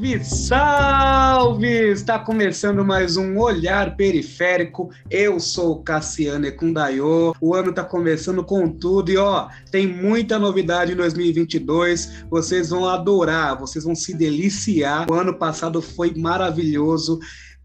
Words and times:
Salve, 0.00 0.24
salve! 0.24 1.90
Está 1.90 2.18
começando 2.18 2.82
mais 2.82 3.18
um 3.18 3.38
Olhar 3.38 3.96
Periférico. 3.96 4.90
Eu 5.10 5.38
sou 5.38 5.82
Cassiano 5.82 6.46
Ekundayo. 6.46 7.34
O 7.38 7.54
ano 7.54 7.68
está 7.68 7.84
começando 7.84 8.42
com 8.42 8.66
tudo 8.66 9.10
e 9.10 9.18
ó, 9.18 9.48
tem 9.70 9.86
muita 9.86 10.38
novidade 10.38 10.92
em 10.92 10.96
2022. 10.96 12.24
Vocês 12.30 12.70
vão 12.70 12.88
adorar, 12.88 13.58
vocês 13.58 13.84
vão 13.84 13.94
se 13.94 14.16
deliciar. 14.16 15.06
O 15.10 15.12
ano 15.12 15.34
passado 15.34 15.82
foi 15.82 16.14
maravilhoso. 16.14 17.20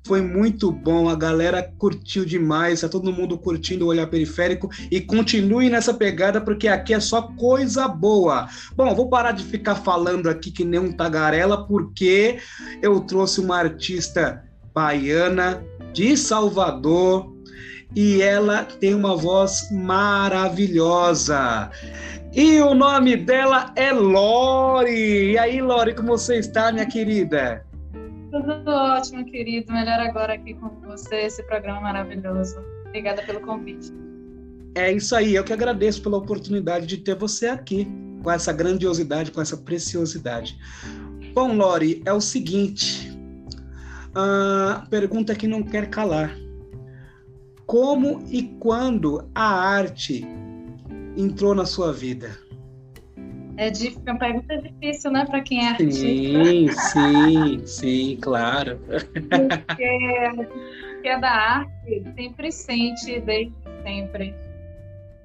Foi 0.06 0.22
muito 0.22 0.72
bom, 0.72 1.10
a 1.10 1.16
galera 1.16 1.68
curtiu 1.80 2.24
demais, 2.24 2.82
tá 2.82 2.88
todo 2.88 3.12
mundo 3.12 3.40
curtindo 3.40 3.86
o 3.86 3.88
olhar 3.88 4.06
periférico 4.06 4.70
e 4.92 5.02
continue 5.02 5.68
nessa 5.68 5.96
pegada 5.96 6.40
porque 6.40 6.68
aqui 6.68 6.94
é 6.94 7.00
só 7.00 7.24
coisa 7.24 7.88
boa. 7.88 8.48
Bom, 8.76 8.94
vou 8.94 9.10
parar 9.10 9.32
de 9.32 9.44
ficar 9.44 9.74
falando 9.74 10.30
aqui 10.30 10.52
que 10.52 10.64
nem 10.64 10.80
um 10.80 10.92
tagarela 10.92 11.66
porque 11.66 12.38
eu 12.84 13.00
trouxe 13.00 13.42
uma 13.42 13.58
artista 13.58 14.44
baiana 14.76 15.66
de 15.92 16.16
Salvador 16.16 17.34
e 17.96 18.22
ela 18.22 18.64
tem 18.64 18.94
uma 18.94 19.16
voz 19.16 19.72
maravilhosa. 19.72 21.72
E 22.32 22.62
o 22.62 22.76
nome 22.76 23.16
dela 23.16 23.72
é 23.76 23.92
Lori. 23.92 25.32
E 25.32 25.38
aí, 25.40 25.62
Lori, 25.62 25.96
como 25.96 26.10
você 26.10 26.38
está, 26.38 26.72
minha 26.72 26.86
querida? 26.86 27.66
Tudo 28.36 28.70
ótimo, 28.70 29.24
querido. 29.24 29.72
Melhor 29.72 29.98
agora 30.02 30.34
aqui 30.34 30.56
com 30.56 30.68
você, 30.82 31.22
esse 31.22 31.42
programa 31.44 31.80
maravilhoso. 31.80 32.58
Obrigada 32.86 33.22
pelo 33.24 33.40
convite. 33.40 33.94
É 34.76 34.92
isso 34.92 35.16
aí, 35.16 35.36
eu 35.36 35.44
que 35.46 35.54
agradeço 35.54 36.04
pela 36.04 36.18
oportunidade 36.18 36.86
de 36.86 36.98
ter 36.98 37.16
você 37.16 37.48
aqui, 37.48 37.88
com 38.22 38.30
essa 38.30 38.52
grandiosidade, 38.52 39.32
com 39.32 39.40
essa 39.40 39.56
preciosidade. 39.56 40.60
Bom, 41.34 41.56
Lori, 41.56 42.04
é 42.06 42.12
o 42.12 42.20
seguinte, 42.20 43.18
a 44.14 44.86
pergunta 44.90 45.34
que 45.34 45.48
não 45.48 45.64
quer 45.64 45.90
calar. 45.90 46.36
Como 47.66 48.22
e 48.30 48.44
quando 48.60 49.30
a 49.34 49.48
arte 49.48 50.28
entrou 51.16 51.56
na 51.56 51.66
sua 51.66 51.94
vida? 51.94 52.38
É 53.58 53.70
difícil, 53.70 54.02
uma 54.06 54.20
pergunta 54.20 54.58
difícil, 54.58 55.12
né, 55.12 55.26
para 55.26 55.42
quem 55.42 55.66
é 55.66 55.70
artista. 55.70 55.94
Sim, 55.94 56.68
sim, 56.72 57.66
sim, 57.66 58.18
claro. 58.22 58.80
Porque 59.68 60.46
que 61.02 61.08
é 61.08 61.20
da 61.20 61.32
arte 61.32 62.04
sempre 62.16 62.52
sente, 62.52 63.20
desde 63.22 63.54
sempre, 63.84 64.34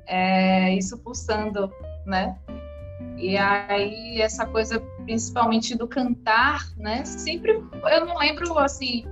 é, 0.07 0.75
isso 0.75 0.99
pulsando, 0.99 1.73
né? 2.05 2.37
E 3.17 3.37
aí, 3.37 4.21
essa 4.21 4.47
coisa, 4.47 4.79
principalmente 5.05 5.77
do 5.77 5.89
cantar, 5.89 6.61
né? 6.77 7.05
Sempre, 7.05 7.53
eu 7.53 8.07
não 8.07 8.19
lembro, 8.19 8.59
assim, 8.59 9.05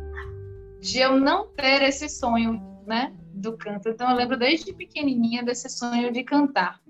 de 0.80 0.98
eu 0.98 1.18
não 1.18 1.46
ter 1.48 1.82
esse 1.82 2.08
sonho, 2.08 2.62
né? 2.86 3.14
Do 3.32 3.56
canto. 3.56 3.88
Então, 3.88 4.10
eu 4.10 4.16
lembro 4.16 4.36
desde 4.36 4.72
pequenininha 4.72 5.42
desse 5.42 5.68
sonho 5.70 6.12
de 6.12 6.22
cantar. 6.22 6.80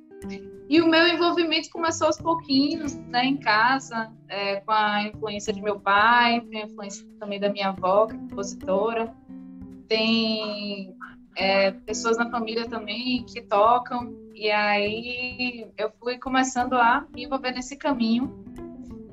E 0.69 0.83
o 0.83 0.89
meu 0.89 1.07
envolvimento 1.09 1.71
começou 1.71 2.09
aos 2.09 2.19
pouquinhos, 2.19 2.95
né, 2.95 3.25
em 3.25 3.39
casa, 3.39 4.13
é, 4.29 4.57
com 4.57 4.73
a 4.73 5.05
influência 5.05 5.53
de 5.53 5.63
meu 5.63 5.81
pai, 5.81 6.43
tem 6.43 6.63
a 6.63 6.67
influência 6.67 7.07
também 7.19 7.41
da 7.41 7.49
minha 7.51 7.69
avó, 7.69 8.07
que 8.07 8.15
é 8.15 8.19
compositora. 8.19 9.15
Tem 9.89 10.95
é, 11.37 11.71
pessoas 11.71 12.19
na 12.19 12.31
família 12.31 12.69
também 12.69 13.25
que 13.25 13.41
tocam. 13.41 14.15
E 14.35 14.51
aí 14.51 15.67
eu 15.79 15.91
fui 15.99 16.19
começando 16.19 16.75
a 16.75 17.07
me 17.15 17.25
envolver 17.25 17.53
nesse 17.53 17.77
caminho. 17.77 18.45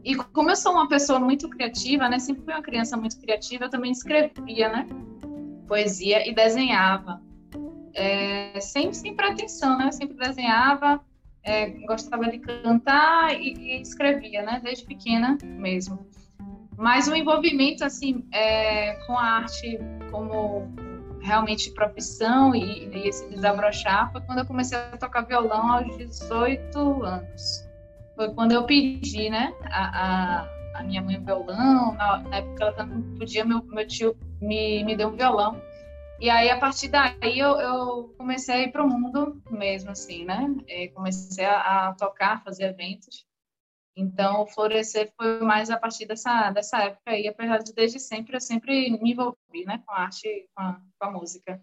E 0.03 0.13
como 0.15 0.49
eu 0.49 0.55
sou 0.57 0.73
uma 0.73 0.89
pessoa 0.89 1.19
muito 1.19 1.49
criativa, 1.49 2.09
né, 2.09 2.19
sempre 2.19 2.43
fui 2.43 2.53
uma 2.53 2.61
criança 2.61 2.97
muito 2.97 3.17
criativa, 3.17 3.65
eu 3.65 3.69
também 3.69 3.91
escrevia, 3.91 4.69
né, 4.69 4.87
poesia 5.67 6.29
e 6.29 6.35
desenhava 6.35 7.24
é, 7.95 8.59
sem, 8.59 8.93
sem 8.93 9.15
pretensão, 9.15 9.77
né? 9.77 9.91
Sempre 9.91 10.17
desenhava, 10.17 11.01
é, 11.43 11.69
gostava 11.87 12.29
de 12.29 12.39
cantar 12.39 13.33
e, 13.33 13.53
e, 13.53 13.81
escrevia, 13.81 14.43
né? 14.43 14.59
Desde 14.63 14.85
pequena 14.85 15.37
mesmo. 15.43 16.05
Mas 16.77 17.07
o 17.07 17.15
envolvimento, 17.15 17.85
assim, 17.85 18.27
é, 18.33 18.93
com 19.05 19.17
a 19.17 19.23
arte 19.23 19.79
como 20.11 20.69
realmente 21.21 21.71
profissão 21.71 22.53
e, 22.53 22.87
e, 22.87 23.07
esse 23.07 23.27
desabrochar 23.29 24.11
foi 24.11 24.21
quando 24.21 24.39
eu 24.39 24.45
comecei 24.45 24.77
a 24.77 24.97
tocar 24.97 25.21
violão 25.21 25.71
aos 25.71 25.97
18 25.97 27.03
anos. 27.03 27.65
Foi 28.15 28.33
quando 28.33 28.51
eu 28.51 28.63
pedi, 28.65 29.29
né, 29.29 29.53
a, 29.65 30.43
a, 30.43 30.79
a 30.79 30.83
minha 30.83 31.01
mãe 31.01 31.17
um 31.17 31.25
violão, 31.25 31.93
na 31.93 32.23
época 32.31 32.65
ela 32.65 32.85
não 32.85 33.01
podia, 33.17 33.43
meu, 33.43 33.63
meu 33.63 33.87
tio 33.87 34.15
me, 34.41 34.83
me 34.83 34.95
deu 34.95 35.09
um 35.09 35.15
violão. 35.15 35.59
E 36.19 36.29
aí, 36.29 36.49
a 36.49 36.57
partir 36.57 36.87
daí, 36.87 37.37
eu, 37.37 37.59
eu 37.59 38.15
comecei 38.17 38.55
a 38.55 38.61
ir 38.63 38.71
para 38.71 38.83
o 38.83 38.89
mundo 38.89 39.41
mesmo, 39.51 39.91
assim, 39.91 40.23
né? 40.23 40.47
E 40.67 40.87
comecei 40.89 41.43
a, 41.43 41.89
a, 41.89 41.93
tocar, 41.93 42.43
fazer 42.43 42.65
eventos. 42.65 43.25
Então, 43.97 44.41
o 44.41 44.47
Florescer 44.47 45.11
foi 45.17 45.39
mais 45.41 45.69
a 45.69 45.77
partir 45.77 46.05
dessa, 46.05 46.51
dessa 46.51 46.83
época 46.83 47.11
aí, 47.11 47.27
apesar 47.27 47.59
de 47.59 47.73
desde 47.73 47.99
sempre 47.99 48.35
eu 48.35 48.41
sempre 48.41 48.89
me 48.91 49.11
envolvi, 49.11 49.65
né? 49.65 49.81
Com 49.85 49.93
a 49.93 50.01
arte, 50.01 50.49
com 50.55 50.63
a, 50.63 50.81
com 50.99 51.07
a 51.07 51.11
música. 51.11 51.61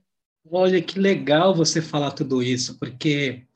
Olha, 0.50 0.82
que 0.82 0.98
legal 0.98 1.54
você 1.54 1.80
falar 1.80 2.10
tudo 2.10 2.42
isso, 2.42 2.78
porque 2.78 3.46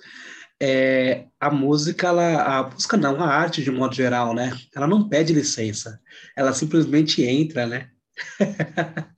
é, 0.61 1.27
a 1.39 1.51
música, 1.51 2.07
ela, 2.09 2.59
a 2.59 2.71
música 2.71 2.97
não, 2.97 3.23
a 3.23 3.27
arte 3.27 3.63
de 3.63 3.71
modo 3.71 3.95
geral, 3.95 4.35
né? 4.35 4.51
Ela 4.75 4.87
não 4.87 5.09
pede 5.09 5.35
licença, 5.35 6.01
ela 6.35 6.53
simplesmente 6.53 7.23
entra, 7.23 7.67
né? 7.67 7.91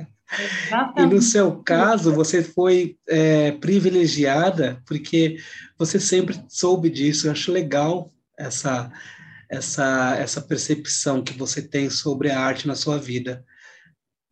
E 0.97 1.06
no 1.06 1.22
seu 1.22 1.62
caso, 1.62 2.12
você 2.12 2.43
foi 2.43 2.99
é, 3.09 3.53
privilegiada 3.53 4.83
porque 4.87 5.39
você 5.78 5.99
sempre 5.99 6.39
soube 6.49 6.91
disso. 6.91 7.27
Eu 7.27 7.33
acho 7.33 7.50
legal 7.50 8.12
essa, 8.39 8.93
essa, 9.49 10.16
essa 10.16 10.41
percepção 10.43 11.22
que 11.22 11.33
você 11.33 11.66
tem 11.66 11.89
sobre 11.89 12.31
a 12.31 12.41
arte 12.41 12.69
na 12.69 12.75
sua 12.75 12.99
vida. 12.99 13.44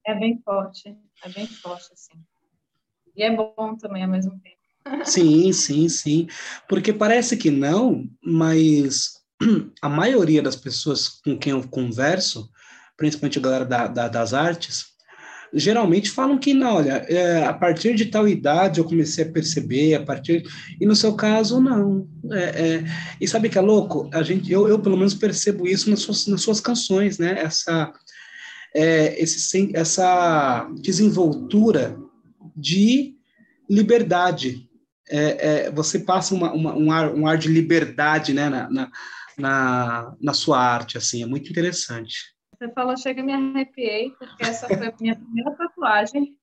É 0.07 0.15
bem 0.15 0.41
forte, 0.45 0.97
é 1.25 1.29
bem 1.31 1.47
forte, 1.47 1.93
assim. 1.93 2.23
E 3.17 3.23
é 3.23 3.35
bom 3.35 3.77
também 3.77 4.05
ao 4.05 4.11
mesmo 4.11 4.39
tempo. 4.41 4.57
Sim, 5.05 5.53
sim, 5.53 5.89
sim. 5.89 6.29
Porque 6.69 6.93
parece 6.93 7.37
que 7.37 7.51
não, 7.51 8.09
mas 8.23 9.25
a 9.83 9.89
maioria 9.89 10.43
das 10.43 10.55
pessoas 10.55 11.09
com 11.09 11.37
quem 11.37 11.53
eu 11.53 11.67
converso, 11.69 12.51
principalmente 12.97 13.39
a 13.39 13.43
galera 13.43 13.65
da, 13.65 13.89
da, 13.89 14.09
das 14.09 14.33
artes, 14.33 14.96
geralmente 15.53 16.11
falam 16.11 16.39
que 16.39 16.53
não, 16.53 16.77
olha, 16.77 17.05
é, 17.09 17.45
a 17.45 17.53
partir 17.53 17.95
de 17.95 18.07
tal 18.07 18.29
idade 18.29 18.81
eu 18.81 18.85
comecei 18.85 19.25
a 19.25 19.31
perceber, 19.31 19.95
a 19.95 20.03
partir 20.03 20.43
e 20.81 20.87
no 20.87 20.95
seu 20.97 21.15
caso 21.15 21.61
não. 21.61 22.07
É, 22.33 22.43
é, 22.43 22.85
e 23.21 23.29
sabe 23.29 23.49
que 23.49 23.59
é 23.59 23.61
louco? 23.61 24.11
A 24.13 24.23
gente, 24.23 24.51
eu, 24.51 24.69
eu 24.69 24.79
pelo 24.79 24.97
menos 24.97 25.15
percebo 25.15 25.67
isso 25.67 25.89
nas 25.91 26.01
suas, 26.01 26.27
nas 26.27 26.43
suas 26.43 26.61
canções, 26.61 27.19
né? 27.19 27.39
Essa 27.39 27.93
é, 28.77 29.21
esse, 29.21 29.71
essa 29.75 30.69
desenvoltura 30.83 31.99
de 32.55 33.15
liberdade. 33.69 34.69
É, 35.09 35.67
é, 35.67 35.71
você 35.71 36.01
passa 36.01 36.35
uma, 36.35 36.53
uma, 36.53 36.75
um, 36.77 36.93
ar, 36.93 37.15
um 37.15 37.27
ar 37.27 37.39
de 37.39 37.49
liberdade, 37.49 38.35
né, 38.35 38.49
na, 38.49 38.69
na, 38.69 38.91
na, 39.39 40.17
na 40.21 40.35
sua 40.35 40.61
arte, 40.61 40.99
assim, 40.99 41.23
é 41.23 41.27
muito 41.27 41.49
interessante. 41.49 42.36
Você 42.59 42.71
falou, 42.73 42.97
chega 42.97 43.23
me 43.23 43.33
arrepiei, 43.33 44.13
porque 44.13 44.43
essa 44.45 44.67
foi 44.67 44.87
a 44.87 44.95
minha 44.99 45.15
primeira 45.15 45.55
tatuagem 45.55 46.37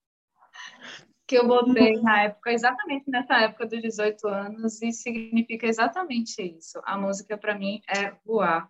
que 1.25 1.37
eu 1.37 1.47
botei 1.47 1.99
na 2.01 2.23
época, 2.23 2.51
exatamente 2.51 3.09
nessa 3.09 3.35
época 3.41 3.65
dos 3.65 3.81
18 3.81 4.27
anos, 4.27 4.81
e 4.81 4.91
significa 4.91 5.65
exatamente 5.65 6.41
isso. 6.41 6.79
A 6.85 6.97
música, 6.97 7.37
para 7.37 7.57
mim, 7.57 7.81
é 7.87 8.13
voar, 8.25 8.69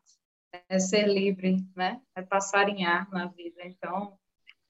é 0.70 0.80
ser 0.80 1.08
livre, 1.08 1.58
né? 1.76 2.00
É 2.16 2.22
passarinhar 2.22 3.10
na 3.12 3.26
vida. 3.26 3.62
Então, 3.66 4.18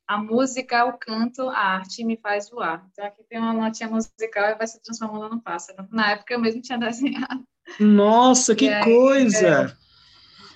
a 0.08 0.18
música, 0.18 0.86
o 0.86 0.98
canto, 0.98 1.50
a 1.50 1.60
arte 1.60 2.04
me 2.04 2.18
faz 2.18 2.50
voar. 2.50 2.88
Então, 2.92 3.06
aqui 3.06 3.24
tem 3.26 3.38
uma 3.38 3.54
notinha 3.54 3.90
musical 3.90 4.50
e 4.50 4.56
vai 4.56 4.66
se 4.66 4.82
transformando 4.82 5.36
no 5.36 5.42
pássaro. 5.42 5.88
Na 5.92 6.12
época, 6.12 6.34
eu 6.34 6.40
mesmo 6.40 6.62
tinha 6.62 6.78
desenhado. 6.80 7.44
Nossa, 7.80 8.56
que 8.56 8.70
aí, 8.70 8.84
coisa! 8.84 9.76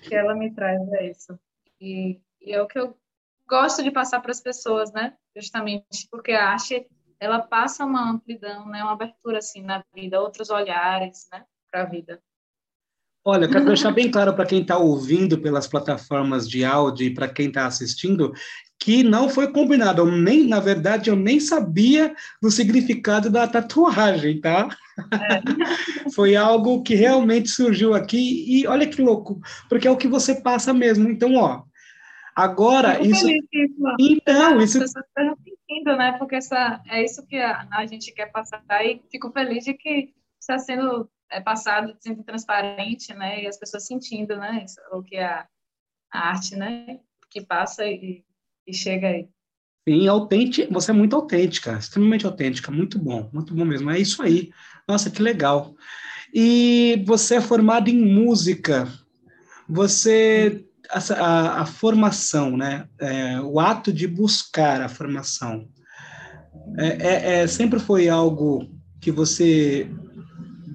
É, 0.03 0.07
que 0.07 0.15
ela 0.15 0.33
me 0.33 0.53
traz 0.53 0.81
é 0.93 1.11
isso. 1.11 1.37
E, 1.79 2.21
e 2.41 2.53
é 2.53 2.61
o 2.61 2.67
que 2.67 2.79
eu 2.79 2.97
gosto 3.47 3.83
de 3.83 3.91
passar 3.91 4.21
para 4.21 4.31
as 4.31 4.41
pessoas, 4.41 4.91
né? 4.91 5.17
Justamente 5.35 6.07
porque 6.11 6.33
a 6.33 6.49
arte 6.49 6.87
ela 7.19 7.41
passa 7.41 7.85
uma 7.85 8.09
amplidão, 8.09 8.67
né? 8.67 8.83
Uma 8.83 8.93
abertura 8.93 9.39
assim 9.39 9.61
na 9.61 9.83
vida, 9.93 10.21
outros 10.21 10.49
olhares, 10.49 11.27
né? 11.31 11.45
Para 11.71 11.81
a 11.81 11.85
vida. 11.85 12.21
Olha, 13.29 13.45
quero 13.45 13.65
deixar 13.65 13.91
bem 13.91 14.09
claro 14.09 14.33
para 14.33 14.45
quem 14.45 14.61
está 14.61 14.77
ouvindo 14.77 15.37
pelas 15.37 15.67
plataformas 15.67 16.47
de 16.47 16.63
áudio 16.63 17.07
e 17.07 17.13
para 17.13 17.27
quem 17.27 17.49
está 17.49 17.65
assistindo 17.65 18.31
que 18.79 19.03
não 19.03 19.27
foi 19.27 19.51
combinado. 19.51 20.01
Eu 20.01 20.09
nem, 20.09 20.47
na 20.47 20.61
verdade, 20.61 21.09
eu 21.09 21.15
nem 21.17 21.37
sabia 21.37 22.15
do 22.41 22.49
significado 22.49 23.29
da 23.29 23.45
tatuagem, 23.45 24.39
tá? 24.39 24.69
É. 25.11 25.41
foi 26.15 26.37
algo 26.37 26.81
que 26.83 26.95
realmente 26.95 27.49
surgiu 27.49 27.93
aqui 27.93 28.45
e 28.47 28.65
olha 28.65 28.87
que 28.87 29.01
louco, 29.01 29.41
porque 29.67 29.89
é 29.89 29.91
o 29.91 29.97
que 29.97 30.07
você 30.07 30.35
passa 30.35 30.73
mesmo. 30.73 31.09
Então, 31.09 31.35
ó, 31.35 31.63
Agora, 32.33 33.01
isso. 33.05 33.27
Então, 33.99 34.61
isso. 34.61 34.77
As 34.77 34.93
pessoas 34.93 35.05
estão 35.05 35.37
sentindo, 35.43 35.97
né? 35.97 36.15
Porque 36.17 36.35
essa, 36.35 36.81
é 36.87 37.03
isso 37.03 37.25
que 37.27 37.35
a, 37.35 37.67
a 37.73 37.85
gente 37.87 38.13
quer 38.13 38.31
passar. 38.31 38.63
E 38.85 39.01
fico 39.11 39.31
feliz 39.31 39.65
de 39.65 39.73
que 39.73 40.13
está 40.47 40.57
sendo 40.57 41.09
é, 41.29 41.41
passado, 41.41 41.95
sendo 41.99 42.23
transparente, 42.23 43.13
né? 43.13 43.43
E 43.43 43.47
as 43.47 43.57
pessoas 43.57 43.85
sentindo, 43.85 44.37
né? 44.37 44.63
Isso, 44.63 44.79
o 44.91 45.03
que 45.03 45.17
a, 45.17 45.45
a 46.11 46.29
arte, 46.29 46.55
né? 46.55 46.99
Que 47.29 47.41
passa 47.41 47.85
e, 47.85 48.23
e 48.65 48.73
chega 48.73 49.07
aí. 49.07 49.27
Sim, 49.87 50.07
autêntica, 50.07 50.67
você 50.71 50.91
é 50.91 50.93
muito 50.93 51.15
autêntica, 51.15 51.73
extremamente 51.73 52.25
autêntica, 52.25 52.71
muito 52.71 52.99
bom, 52.99 53.29
muito 53.31 53.53
bom 53.53 53.65
mesmo. 53.65 53.89
É 53.89 53.99
isso 53.99 54.21
aí. 54.21 54.51
Nossa, 54.87 55.09
que 55.09 55.21
legal. 55.21 55.75
E 56.33 57.03
você 57.05 57.35
é 57.35 57.41
formado 57.41 57.89
em 57.89 57.97
música. 57.97 58.87
Você 59.69 60.65
a, 60.89 60.99
a, 61.13 61.61
a 61.61 61.65
formação, 61.65 62.55
né? 62.55 62.87
É, 62.99 63.39
o 63.41 63.59
ato 63.59 63.91
de 63.91 64.07
buscar 64.07 64.81
a 64.81 64.89
formação 64.89 65.67
é, 66.77 66.87
é, 66.87 67.41
é 67.41 67.47
sempre 67.47 67.79
foi 67.79 68.09
algo 68.09 68.69
que 68.99 69.11
você 69.11 69.89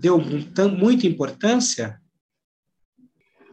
deu 0.03 0.19
muita 0.69 1.07
importância? 1.07 2.03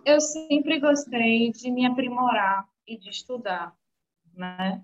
Eu 0.04 0.19
sempre 0.19 0.80
gostei 0.80 1.51
de 1.51 1.69
me 1.69 1.86
aprimorar 1.86 2.68
e 2.88 2.98
de 2.98 3.12
estudar, 3.12 3.75
né? 4.34 4.84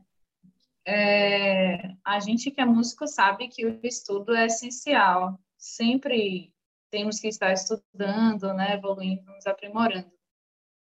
É, 0.88 1.96
a 2.06 2.20
gente 2.20 2.52
que 2.52 2.62
é 2.62 2.66
músico 2.66 3.08
sabe 3.08 3.48
que 3.48 3.66
o 3.66 3.80
estudo 3.82 4.36
é 4.36 4.46
essencial. 4.46 5.40
Sempre 5.58 6.54
temos 6.92 7.20
que 7.20 7.28
estar 7.28 7.52
estudando, 7.52 8.54
né, 8.54 8.76
evoluindo, 8.76 9.26
nos 9.26 9.48
aprimorando. 9.48 10.12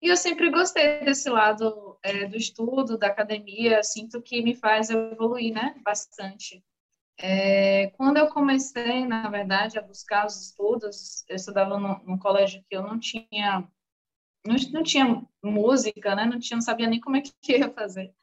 E 0.02 0.08
eu 0.08 0.18
sempre 0.18 0.50
gostei 0.50 1.06
desse 1.06 1.30
lado 1.30 2.00
é, 2.02 2.26
do 2.26 2.36
estudo, 2.36 2.98
da 2.98 3.08
academia, 3.08 3.84
sinto 3.84 4.20
que 4.20 4.42
me 4.42 4.56
faz 4.56 4.90
evoluir, 4.90 5.54
né, 5.54 5.76
bastante. 5.84 6.64
É, 7.18 7.88
quando 7.92 8.18
eu 8.18 8.28
comecei, 8.30 9.06
na 9.06 9.30
verdade, 9.30 9.78
a 9.78 9.82
buscar 9.82 10.26
os 10.26 10.48
estudos, 10.48 11.24
eu 11.30 11.36
estudava 11.36 11.80
num, 11.80 12.18
colégio 12.18 12.64
que 12.70 12.76
eu 12.76 12.84
não 12.84 13.00
tinha, 13.00 13.68
não, 14.46 14.56
não 14.74 14.84
tinha 14.84 15.26
música, 15.44 16.16
né, 16.16 16.26
não 16.26 16.40
tinha, 16.40 16.58
não 16.58 16.62
sabia 16.62 16.88
nem 16.88 17.00
como 17.00 17.18
é 17.18 17.22
que 17.22 17.32
ia 17.58 17.72
fazer 17.72 18.14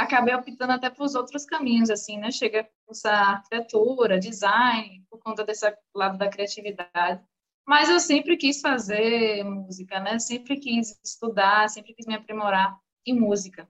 acabei 0.00 0.34
optando 0.34 0.72
até 0.72 0.88
para 0.88 1.04
os 1.04 1.14
outros 1.14 1.44
caminhos, 1.44 1.90
assim, 1.90 2.18
né? 2.18 2.30
Cheguei 2.30 2.60
a 2.60 2.68
cursar 2.86 3.28
arquitetura, 3.36 4.18
design, 4.18 5.04
por 5.10 5.18
conta 5.20 5.44
desse 5.44 5.70
lado 5.94 6.16
da 6.16 6.28
criatividade. 6.28 7.22
Mas 7.66 7.88
eu 7.90 8.00
sempre 8.00 8.36
quis 8.36 8.60
fazer 8.60 9.44
música, 9.44 10.00
né? 10.00 10.18
Sempre 10.18 10.58
quis 10.58 10.98
estudar, 11.04 11.68
sempre 11.68 11.94
quis 11.94 12.06
me 12.06 12.14
aprimorar 12.14 12.76
em 13.06 13.18
música. 13.18 13.68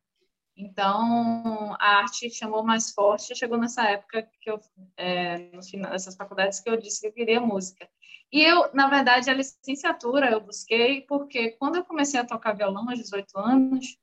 Então, 0.61 1.75
a 1.81 2.01
arte 2.01 2.29
chamou 2.31 2.63
mais 2.63 2.93
forte. 2.93 3.35
Chegou 3.35 3.57
nessa 3.57 3.83
época 3.89 4.29
que 4.41 4.51
eu, 4.51 4.61
é, 4.97 5.51
final 5.63 5.91
dessas 5.91 6.15
faculdades, 6.15 6.61
que 6.61 6.69
eu 6.69 6.77
disse 6.77 7.01
que 7.01 7.07
eu 7.07 7.13
queria 7.13 7.41
música. 7.41 7.89
E 8.31 8.43
eu, 8.43 8.73
na 8.75 8.89
verdade, 8.89 9.31
a 9.31 9.35
licenciatura 9.35 10.31
eu 10.31 10.41
busquei 10.41 11.01
porque 11.03 11.53
quando 11.53 11.77
eu 11.77 11.85
comecei 11.85 12.21
a 12.21 12.27
tocar 12.27 12.53
violão 12.53 12.89
aos 12.89 12.99
18 12.99 13.39
anos, 13.39 13.97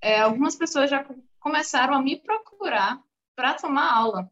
é, 0.00 0.20
algumas 0.20 0.54
pessoas 0.54 0.88
já 0.88 1.04
começaram 1.40 1.94
a 1.94 2.02
me 2.02 2.16
procurar 2.20 3.02
para 3.34 3.54
tomar 3.54 3.92
aula. 3.92 4.30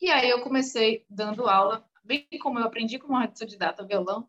E 0.00 0.10
aí 0.10 0.28
eu 0.28 0.42
comecei 0.42 1.04
dando 1.08 1.48
aula, 1.48 1.84
bem 2.04 2.26
como 2.42 2.58
eu 2.58 2.64
aprendi 2.64 2.98
como 2.98 3.16
autodidata 3.16 3.86
violão, 3.86 4.28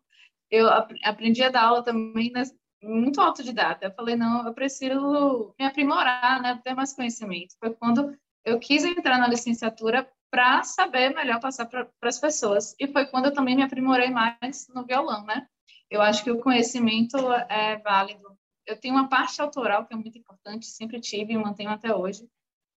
eu 0.50 0.68
aprendi 1.04 1.42
a 1.42 1.50
dar 1.50 1.64
aula 1.64 1.82
também 1.82 2.30
né, 2.30 2.42
muito 2.82 3.20
autodidata. 3.20 3.86
Eu 3.86 3.92
falei, 3.92 4.16
não, 4.16 4.46
eu 4.46 4.54
preciso 4.54 5.54
me 5.58 5.66
aprimorar, 5.66 6.40
né, 6.42 6.60
ter 6.62 6.74
mais 6.74 6.92
conhecimento. 6.92 7.54
Foi 7.58 7.74
quando 7.74 8.16
eu 8.44 8.58
quis 8.58 8.84
entrar 8.84 9.18
na 9.18 9.28
licenciatura 9.28 10.08
para 10.30 10.62
saber 10.62 11.14
melhor 11.14 11.40
passar 11.40 11.66
para 11.66 11.88
as 12.02 12.18
pessoas. 12.18 12.74
E 12.80 12.88
foi 12.88 13.06
quando 13.06 13.26
eu 13.26 13.34
também 13.34 13.54
me 13.54 13.62
aprimorei 13.62 14.10
mais 14.10 14.66
no 14.74 14.84
violão, 14.84 15.24
né? 15.24 15.46
Eu 15.90 16.00
acho 16.00 16.24
que 16.24 16.30
o 16.30 16.40
conhecimento 16.40 17.16
é 17.48 17.76
válido 17.78 18.32
eu 18.66 18.78
tenho 18.78 18.94
uma 18.94 19.08
parte 19.08 19.40
autoral 19.40 19.86
que 19.86 19.94
é 19.94 19.96
muito 19.96 20.18
importante, 20.18 20.66
sempre 20.66 21.00
tive 21.00 21.32
e 21.32 21.38
mantenho 21.38 21.70
até 21.70 21.94
hoje. 21.94 22.28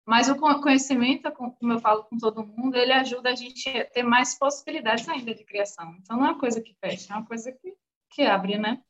Mas 0.06 0.28
o 0.28 0.36
conhecimento, 0.36 1.30
como 1.32 1.72
eu 1.72 1.78
falo 1.78 2.04
com 2.04 2.18
todo 2.18 2.44
mundo, 2.44 2.76
ele 2.76 2.92
ajuda 2.92 3.30
a 3.30 3.34
gente 3.34 3.68
a 3.68 3.84
ter 3.84 4.02
mais 4.02 4.36
possibilidades 4.36 5.08
ainda 5.08 5.34
de 5.34 5.44
criação. 5.44 5.94
Então, 6.00 6.16
não 6.16 6.26
é 6.26 6.30
uma 6.30 6.40
coisa 6.40 6.60
que 6.60 6.74
fecha, 6.74 7.12
é 7.12 7.16
uma 7.16 7.26
coisa 7.26 7.52
que, 7.52 7.74
que 8.10 8.22
abre, 8.22 8.58
né? 8.58 8.82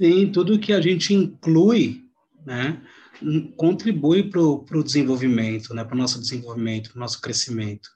Sim, 0.00 0.30
tudo 0.30 0.58
que 0.58 0.72
a 0.72 0.80
gente 0.80 1.12
inclui, 1.12 2.04
né, 2.46 2.80
contribui 3.56 4.30
para 4.30 4.40
o 4.40 4.84
desenvolvimento, 4.84 5.74
né, 5.74 5.84
para 5.84 5.94
o 5.94 5.98
nosso 5.98 6.20
desenvolvimento, 6.20 6.90
para 6.90 6.98
o 6.98 7.00
nosso 7.00 7.20
crescimento. 7.20 7.88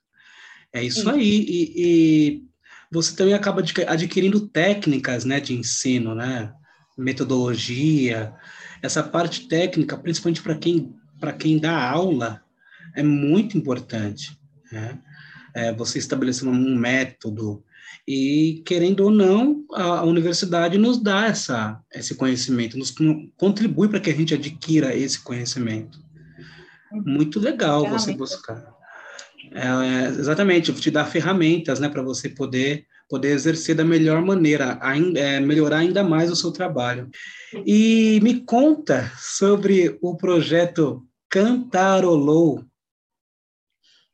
É 0.72 0.82
isso 0.82 1.02
Sim. 1.02 1.10
aí. 1.10 1.46
E, 1.48 1.72
e, 1.76 2.42
você 2.90 3.16
também 3.16 3.34
acaba 3.34 3.62
adquirindo 3.86 4.48
técnicas, 4.48 5.24
né, 5.24 5.40
de 5.40 5.54
ensino, 5.54 6.14
né? 6.14 6.52
metodologia, 6.96 8.34
essa 8.82 9.02
parte 9.02 9.48
técnica, 9.48 9.96
principalmente 9.96 10.42
para 10.42 10.56
quem, 10.56 10.94
quem 11.38 11.58
dá 11.58 11.90
aula, 11.90 12.42
é 12.94 13.02
muito 13.02 13.56
importante. 13.56 14.38
Né? 14.70 14.98
É, 15.54 15.72
você 15.72 15.98
estabelecer 15.98 16.46
um 16.46 16.76
método 16.76 17.64
e, 18.06 18.62
querendo 18.66 19.00
ou 19.00 19.10
não, 19.10 19.64
a, 19.72 20.04
universidade 20.04 20.78
nos 20.78 21.02
dá 21.02 21.26
essa, 21.26 21.80
esse 21.94 22.14
conhecimento, 22.14 22.78
nos 22.78 22.94
contribui 23.36 23.88
para 23.88 24.00
que 24.00 24.10
a 24.10 24.14
gente 24.14 24.34
adquira 24.34 24.94
esse 24.94 25.20
conhecimento. 25.20 25.98
Muito 26.90 27.40
legal 27.40 27.88
você 27.88 28.12
buscar. 28.12 28.72
É, 29.52 30.08
exatamente, 30.08 30.72
te 30.72 30.90
dar 30.90 31.04
ferramentas 31.04 31.80
né, 31.80 31.88
para 31.88 32.02
você 32.02 32.28
poder 32.28 32.86
poder 33.12 33.32
exercer 33.32 33.74
da 33.74 33.84
melhor 33.84 34.22
maneira, 34.22 34.78
ainda, 34.80 35.20
é, 35.20 35.38
melhorar 35.38 35.80
ainda 35.80 36.02
mais 36.02 36.30
o 36.30 36.36
seu 36.36 36.50
trabalho. 36.50 37.10
E 37.66 38.18
me 38.22 38.40
conta 38.40 39.12
sobre 39.18 39.98
o 40.00 40.16
projeto 40.16 41.06
Cantarolou. 41.28 42.64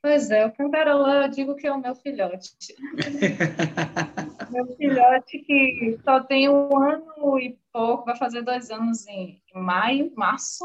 Pois 0.01 0.31
é, 0.31 0.47
o 0.47 0.53
Cantarolou 0.53 1.11
eu 1.11 1.29
digo 1.29 1.57
que 1.57 1.67
é 1.67 1.73
o 1.73 1.81
meu 1.81 1.95
filhote. 1.95 2.57
meu 4.51 4.77
filhote 4.77 5.39
que 5.41 5.99
só 6.05 6.23
tem 6.23 6.49
um 6.49 6.79
ano 6.79 7.39
e 7.39 7.59
pouco, 7.73 8.05
vai 8.05 8.17
fazer 8.17 8.43
dois 8.43 8.71
anos 8.71 9.07
em 9.09 9.43
maio, 9.55 10.13
março, 10.17 10.65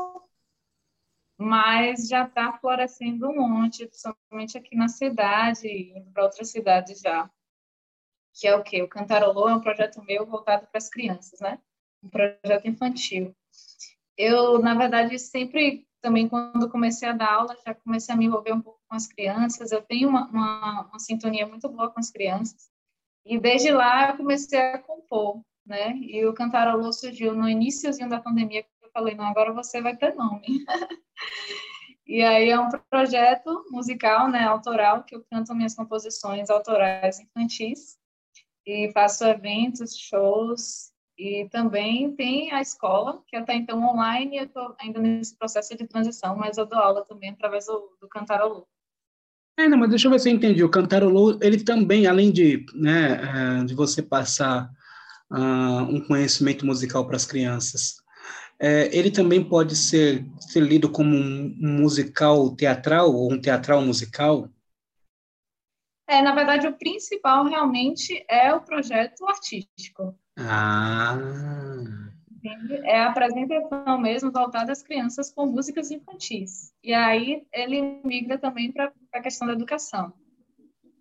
mas 1.38 2.08
já 2.08 2.26
está 2.26 2.54
florescendo 2.54 3.28
um 3.28 3.50
monte, 3.50 3.88
principalmente 3.88 4.58
aqui 4.58 4.76
na 4.76 4.88
cidade, 4.88 5.68
indo 5.68 6.12
para 6.12 6.24
outras 6.24 6.50
cidades 6.50 7.02
já 7.02 7.30
que 8.34 8.48
é 8.48 8.56
o 8.56 8.64
quê? 8.64 8.82
O 8.82 8.88
Cantarolô 8.88 9.48
é 9.48 9.56
um 9.56 9.62
projeto 9.62 10.04
meu 10.04 10.26
voltado 10.26 10.68
para 10.68 10.78
as 10.78 10.90
crianças, 10.90 11.40
né? 11.40 11.60
Um 12.02 12.10
projeto 12.10 12.68
infantil. 12.68 13.36
Eu, 14.18 14.60
na 14.60 14.74
verdade, 14.74 15.18
sempre, 15.20 15.88
também 16.04 16.28
quando 16.28 16.70
comecei 16.70 17.08
a 17.08 17.14
dar 17.14 17.34
aula, 17.34 17.58
já 17.66 17.74
comecei 17.74 18.14
a 18.14 18.18
me 18.18 18.26
envolver 18.26 18.52
um 18.52 18.62
pouco 18.62 18.80
com 18.88 18.96
as 18.96 19.08
crianças. 19.08 19.72
Eu 19.72 19.82
tenho 19.82 20.10
uma, 20.10 20.28
uma, 20.28 20.82
uma 20.88 21.00
sintonia 21.00 21.48
muito 21.48 21.68
boa 21.70 21.90
com 21.90 22.00
as 22.00 22.12
crianças. 22.12 22.70
E 23.26 23.40
desde 23.40 23.72
lá 23.72 24.10
eu 24.10 24.18
comecei 24.18 24.60
a 24.60 24.80
compor, 24.80 25.42
né? 25.66 25.96
E 25.96 26.26
o 26.26 26.34
Cantarolô 26.34 26.92
surgiu 26.92 27.34
no 27.34 27.48
iníciozinho 27.48 28.10
da 28.10 28.20
pandemia, 28.20 28.64
que 28.64 28.70
eu 28.84 28.92
falei, 28.92 29.16
não, 29.16 29.26
agora 29.26 29.54
você 29.54 29.82
vai 29.82 29.96
ter 29.96 30.14
nome. 30.14 30.46
E 32.06 32.22
aí 32.22 32.50
é 32.50 32.60
um 32.60 32.68
projeto 32.90 33.66
musical, 33.72 34.30
né, 34.30 34.44
autoral, 34.44 35.06
que 35.06 35.16
eu 35.16 35.24
canto 35.32 35.56
minhas 35.56 35.74
composições 35.74 36.50
autorais 36.50 37.18
infantis 37.18 37.98
e 38.66 38.92
faço 38.92 39.24
eventos, 39.24 39.98
shows 39.98 40.93
e 41.24 41.48
também 41.48 42.14
tem 42.18 42.52
a 42.52 42.60
escola, 42.60 43.24
que 43.26 43.38
até 43.38 43.56
então 43.56 43.82
online, 43.82 44.40
eu 44.40 44.44
estou 44.44 44.76
ainda 44.78 45.00
nesse 45.00 45.34
processo 45.38 45.74
de 45.78 45.88
transição, 45.88 46.36
mas 46.36 46.58
eu 46.58 46.66
dou 46.66 46.78
aula 46.78 47.06
também 47.06 47.30
através 47.30 47.66
do, 47.66 47.96
do 48.02 48.10
Cantarolô. 48.10 48.68
É, 49.58 49.70
não, 49.70 49.78
mas 49.78 49.90
deixa 49.90 50.08
eu 50.08 50.12
ver 50.12 50.20
se 50.20 50.30
eu 50.30 50.36
entendi. 50.36 50.62
O 50.66 50.70
Cantarolô, 50.70 51.40
ele 51.42 51.64
também, 51.64 52.08
além 52.08 52.30
de, 52.30 52.66
né, 52.76 53.62
é, 53.62 53.64
de 53.64 53.74
você 53.74 54.02
passar 54.02 54.70
uh, 55.32 55.84
um 55.84 56.06
conhecimento 56.06 56.66
musical 56.66 57.08
para 57.08 57.16
as 57.16 57.26
crianças, 57.26 58.04
é, 58.60 58.94
ele 58.94 59.10
também 59.10 59.42
pode 59.48 59.78
ser, 59.78 60.26
ser 60.42 60.60
lido 60.60 60.92
como 60.92 61.16
um 61.16 61.56
musical 61.80 62.54
teatral 62.54 63.14
ou 63.14 63.32
um 63.32 63.40
teatral 63.40 63.82
musical? 63.82 64.50
É, 66.06 66.22
na 66.22 66.36
verdade, 66.36 66.68
o 66.68 66.78
principal 66.78 67.46
realmente 67.46 68.26
é 68.28 68.54
o 68.54 68.60
projeto 68.60 69.26
artístico. 69.26 70.20
Ah. 70.38 71.18
É 72.84 73.00
a 73.00 73.10
apresentação 73.10 73.98
mesmo 73.98 74.32
voltada 74.32 74.72
às 74.72 74.84
crianças 74.84 75.32
com 75.32 75.46
músicas 75.46 75.92
infantis. 75.92 76.74
E 76.84 76.94
aí 76.94 77.44
ele 77.54 78.02
migra 78.04 78.38
também 78.38 78.72
para 78.72 78.92
a 79.14 79.22
questão 79.22 79.48
da 79.48 79.54
educação. 79.54 80.14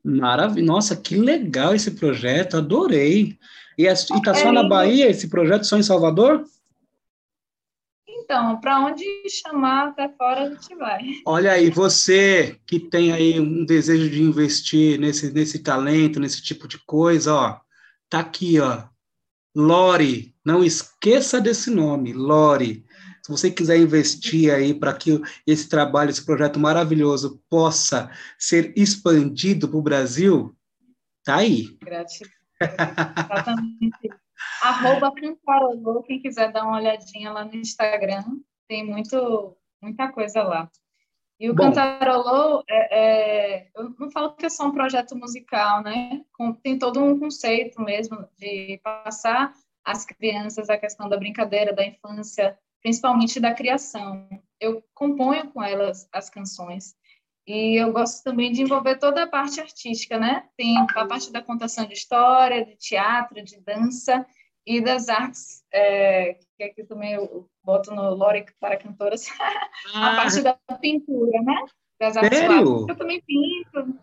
Maravilha. 0.05 0.67
Nossa, 0.67 0.97
que 0.97 1.17
legal 1.17 1.75
esse 1.75 1.93
projeto, 1.93 2.57
adorei. 2.57 3.39
E 3.79 3.87
está 3.87 4.33
é, 4.33 4.35
só 4.35 4.49
é 4.49 4.53
na 4.53 4.69
Bahia 4.69 5.09
esse 5.09 5.29
projeto, 5.29 5.65
só 5.65 5.77
em 5.77 5.83
Salvador? 5.83 6.45
Então, 8.07 8.61
para 8.61 8.81
onde 8.81 9.05
chamar 9.29 9.89
até 9.89 10.09
fora 10.09 10.43
a 10.43 10.51
gente 10.51 10.75
vai. 10.77 11.01
Olha 11.27 11.53
aí, 11.53 11.71
você 11.71 12.59
que 12.67 12.79
tem 12.79 13.13
aí 13.13 13.39
um 13.41 13.65
desejo 13.65 14.09
de 14.09 14.23
investir 14.23 14.99
nesse, 14.99 15.33
nesse 15.33 15.59
talento, 15.61 16.21
nesse 16.21 16.43
tipo 16.43 16.69
de 16.69 16.79
coisa, 16.85 17.35
ó, 17.35 17.61
tá 18.09 18.21
aqui, 18.21 18.61
ó. 18.61 18.85
Lore, 19.55 20.35
não 20.45 20.65
esqueça 20.65 21.41
desse 21.41 21.71
nome, 21.71 22.13
Lore. 22.13 22.85
Se 23.23 23.31
você 23.31 23.51
quiser 23.51 23.79
investir 23.79 24.53
aí 24.53 24.75
para 24.75 24.93
que 24.93 25.21
esse 25.47 25.69
trabalho, 25.69 26.11
esse 26.11 26.25
projeto 26.25 26.59
maravilhoso 26.59 27.41
possa 27.49 28.11
ser 28.39 28.73
expandido 28.77 29.69
para 29.69 29.79
o 29.79 29.83
Brasil, 29.83 30.57
tá 31.25 31.37
aí. 31.37 31.77
Gratidão. 31.81 32.33
Exatamente. 32.61 34.11
Arroba 34.63 35.13
Cantarolô, 35.15 36.03
quem 36.03 36.21
quiser 36.21 36.53
dar 36.53 36.65
uma 36.65 36.79
olhadinha 36.79 37.31
lá 37.31 37.45
no 37.45 37.55
Instagram, 37.55 38.25
tem 38.69 38.85
muito, 38.85 39.57
muita 39.81 40.11
coisa 40.11 40.43
lá. 40.43 40.69
E 41.39 41.51
o 41.51 41.55
Bom. 41.55 41.65
Cantarolô, 41.65 42.63
é, 42.69 42.99
é, 42.99 43.69
falo 44.13 44.35
que 44.35 44.47
é 44.47 44.51
só 44.51 44.67
um 44.67 44.73
projeto 44.73 45.17
musical, 45.17 45.83
né? 45.83 46.23
tem 46.63 46.79
todo 46.79 47.03
um 47.03 47.19
conceito 47.19 47.81
mesmo 47.81 48.29
de 48.39 48.81
passar 48.83 49.53
às 49.85 50.05
crianças 50.05 50.71
a 50.71 50.79
questão 50.79 51.09
da 51.09 51.17
brincadeira, 51.17 51.73
da 51.73 51.85
infância, 51.85 52.59
principalmente 52.81 53.41
da 53.41 53.55
criação. 53.55 54.29
Eu 54.61 54.83
componho 54.95 55.51
com 55.51 55.63
elas 55.63 56.09
as 56.13 56.31
canções. 56.31 56.95
E 57.47 57.81
eu 57.81 57.93
gosto 57.93 58.23
também 58.23 58.53
de 58.53 58.63
envolver 58.63 58.99
toda 58.99 59.25
a 59.25 59.27
parte 59.27 59.61
artística, 59.61 60.17
né? 60.17 60.49
Tem 60.57 60.79
a 60.79 61.07
parte 61.07 61.33
da 61.33 61.43
contação 61.43 61.85
de 61.87 61.95
história, 61.95 62.65
de 62.65 62.77
teatro, 62.77 63.43
de 63.43 63.61
dança 63.61 64.25
e 64.65 64.81
das 64.81 65.09
artes, 65.09 65.65
é, 65.73 66.39
que 66.57 66.63
aqui 66.63 66.85
também 66.85 67.15
eu 67.15 67.49
boto 67.65 67.93
no 67.93 68.15
Lore 68.15 68.47
para 68.61 68.77
cantoras, 68.77 69.27
ah. 69.93 70.13
a 70.13 70.17
parte 70.17 70.41
da 70.41 70.55
pintura, 70.81 71.43
né? 71.43 71.65
Das 72.03 72.17
artes 72.17 72.37
Sério? 72.37 72.87
Eu 72.89 72.97
também 72.97 73.23
pinto. 73.25 73.95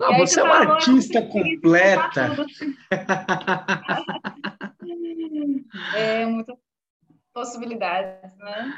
Ah, 0.00 0.16
você 0.16 0.38
é 0.38 0.44
uma 0.44 0.58
artista 0.58 1.20
completa. 1.22 2.36
é, 5.96 6.24
muitas 6.24 6.54
possibilidades, 7.34 8.30
né? 8.38 8.72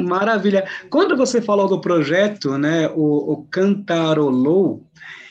Maravilha. 0.00 0.64
Quando 0.88 1.16
você 1.16 1.42
falou 1.42 1.66
do 1.66 1.80
projeto, 1.80 2.56
né, 2.56 2.86
o, 2.94 3.32
o 3.32 3.44
Cantarolou, 3.50 4.86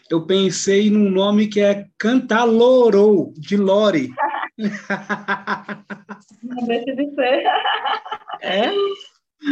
eu 0.10 0.26
pensei 0.26 0.90
num 0.90 1.10
nome 1.10 1.48
que 1.48 1.62
é 1.62 1.88
Cantalorou, 1.98 3.32
de 3.38 3.56
Lore. 3.56 4.10
Não 6.44 6.68
deixa 6.68 6.94
de 6.94 7.16
ser. 7.16 7.46
É? 8.42 8.70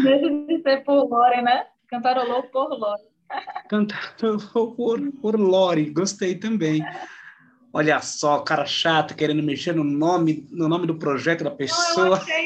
Deixa 0.03 0.29
de 0.48 0.62
ser 0.63 0.84
por 0.84 1.07
Lore, 1.07 1.41
né? 1.41 1.65
Cantarolou 1.96 2.44
por 2.44 2.70
Lore. 2.78 3.04
Cantarolou 3.70 4.75
por, 4.75 5.12
por 5.22 5.40
Lore, 5.40 5.90
gostei 5.92 6.36
também. 6.36 6.84
Olha 7.72 8.02
só, 8.02 8.40
cara 8.40 8.66
chato 8.66 9.16
querendo 9.16 9.42
mexer 9.42 9.74
no 9.74 9.84
nome, 9.84 10.48
no 10.52 10.68
nome 10.68 10.88
do 10.88 11.00
projeto 11.00 11.44
da 11.44 11.52
pessoa. 11.52 11.96
Não, 11.96 12.08
eu 12.08 12.14
achei, 12.14 12.46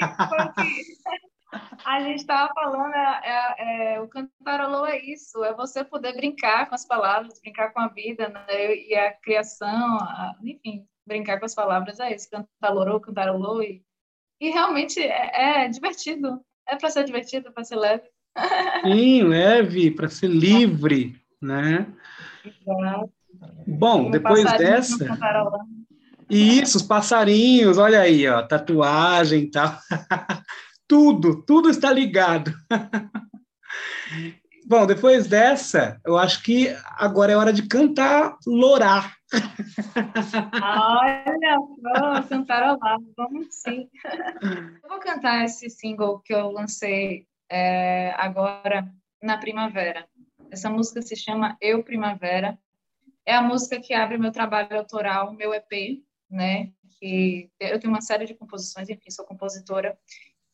a 1.83 1.99
gente 2.01 2.19
estava 2.19 2.51
falando, 2.53 2.93
é, 2.93 3.21
é, 3.23 3.93
é, 3.95 4.01
o 4.01 4.07
cantarolou 4.07 4.85
é 4.85 4.99
isso, 4.99 5.43
é 5.43 5.53
você 5.53 5.83
poder 5.83 6.15
brincar 6.15 6.69
com 6.69 6.75
as 6.75 6.85
palavras, 6.85 7.39
brincar 7.41 7.73
com 7.73 7.79
a 7.79 7.87
vida, 7.87 8.29
né? 8.29 8.75
e 8.75 8.95
a 8.95 9.13
criação, 9.13 9.97
a, 9.97 10.35
enfim, 10.43 10.87
brincar 11.07 11.39
com 11.39 11.45
as 11.45 11.55
palavras 11.55 11.99
é 11.99 12.13
isso, 12.13 12.29
cantarolou, 12.29 12.99
cantarolou, 12.99 13.63
e, 13.63 13.83
e 14.39 14.49
realmente 14.51 15.01
é, 15.01 15.63
é 15.63 15.67
divertido, 15.67 16.39
é 16.67 16.75
para 16.75 16.91
ser 16.91 17.03
divertido, 17.03 17.51
para 17.51 17.63
ser 17.63 17.77
leve. 17.77 18.07
Sim, 18.83 19.23
leve, 19.23 19.91
para 19.91 20.09
ser 20.09 20.29
livre, 20.29 21.15
né? 21.41 21.87
Exato. 22.45 23.11
Bom, 23.67 24.09
depois 24.09 24.45
dessa... 24.57 25.17
Isso, 26.29 26.77
os 26.77 26.83
passarinhos, 26.83 27.79
olha 27.79 28.01
aí, 28.01 28.27
ó, 28.27 28.43
tatuagem 28.43 29.43
e 29.43 29.51
tal. 29.51 29.75
tudo, 30.87 31.43
tudo 31.43 31.69
está 31.69 31.91
ligado. 31.91 32.53
Bom, 34.67 34.85
depois 34.85 35.25
dessa, 35.25 35.99
eu 36.05 36.15
acho 36.15 36.43
que 36.43 36.67
agora 36.97 37.31
é 37.31 37.35
hora 37.35 37.51
de 37.51 37.67
cantar 37.67 38.37
Lorar. 38.45 39.15
Olha 40.61 41.57
só, 41.97 42.21
cantarolar, 42.29 42.97
vamos 43.17 43.47
sim. 43.49 43.89
Eu 44.83 44.89
vou 44.89 44.99
cantar 44.99 45.43
esse 45.45 45.71
single 45.71 46.19
que 46.19 46.33
eu 46.33 46.51
lancei 46.51 47.25
é, 47.49 48.11
agora 48.17 48.87
na 49.21 49.37
primavera. 49.37 50.07
Essa 50.51 50.69
música 50.69 51.01
se 51.01 51.15
chama 51.15 51.57
Eu 51.59 51.83
Primavera. 51.83 52.57
É 53.25 53.35
a 53.35 53.41
música 53.41 53.79
que 53.79 53.93
abre 53.93 54.17
meu 54.17 54.31
trabalho 54.31 54.77
autoral, 54.77 55.33
meu 55.33 55.53
EP, 55.53 56.03
né? 56.29 56.71
Que 56.99 57.51
eu 57.59 57.79
tenho 57.79 57.93
uma 57.93 58.01
série 58.01 58.25
de 58.25 58.33
composições, 58.33 58.89
enfim, 58.89 59.09
sou 59.09 59.25
compositora 59.25 59.97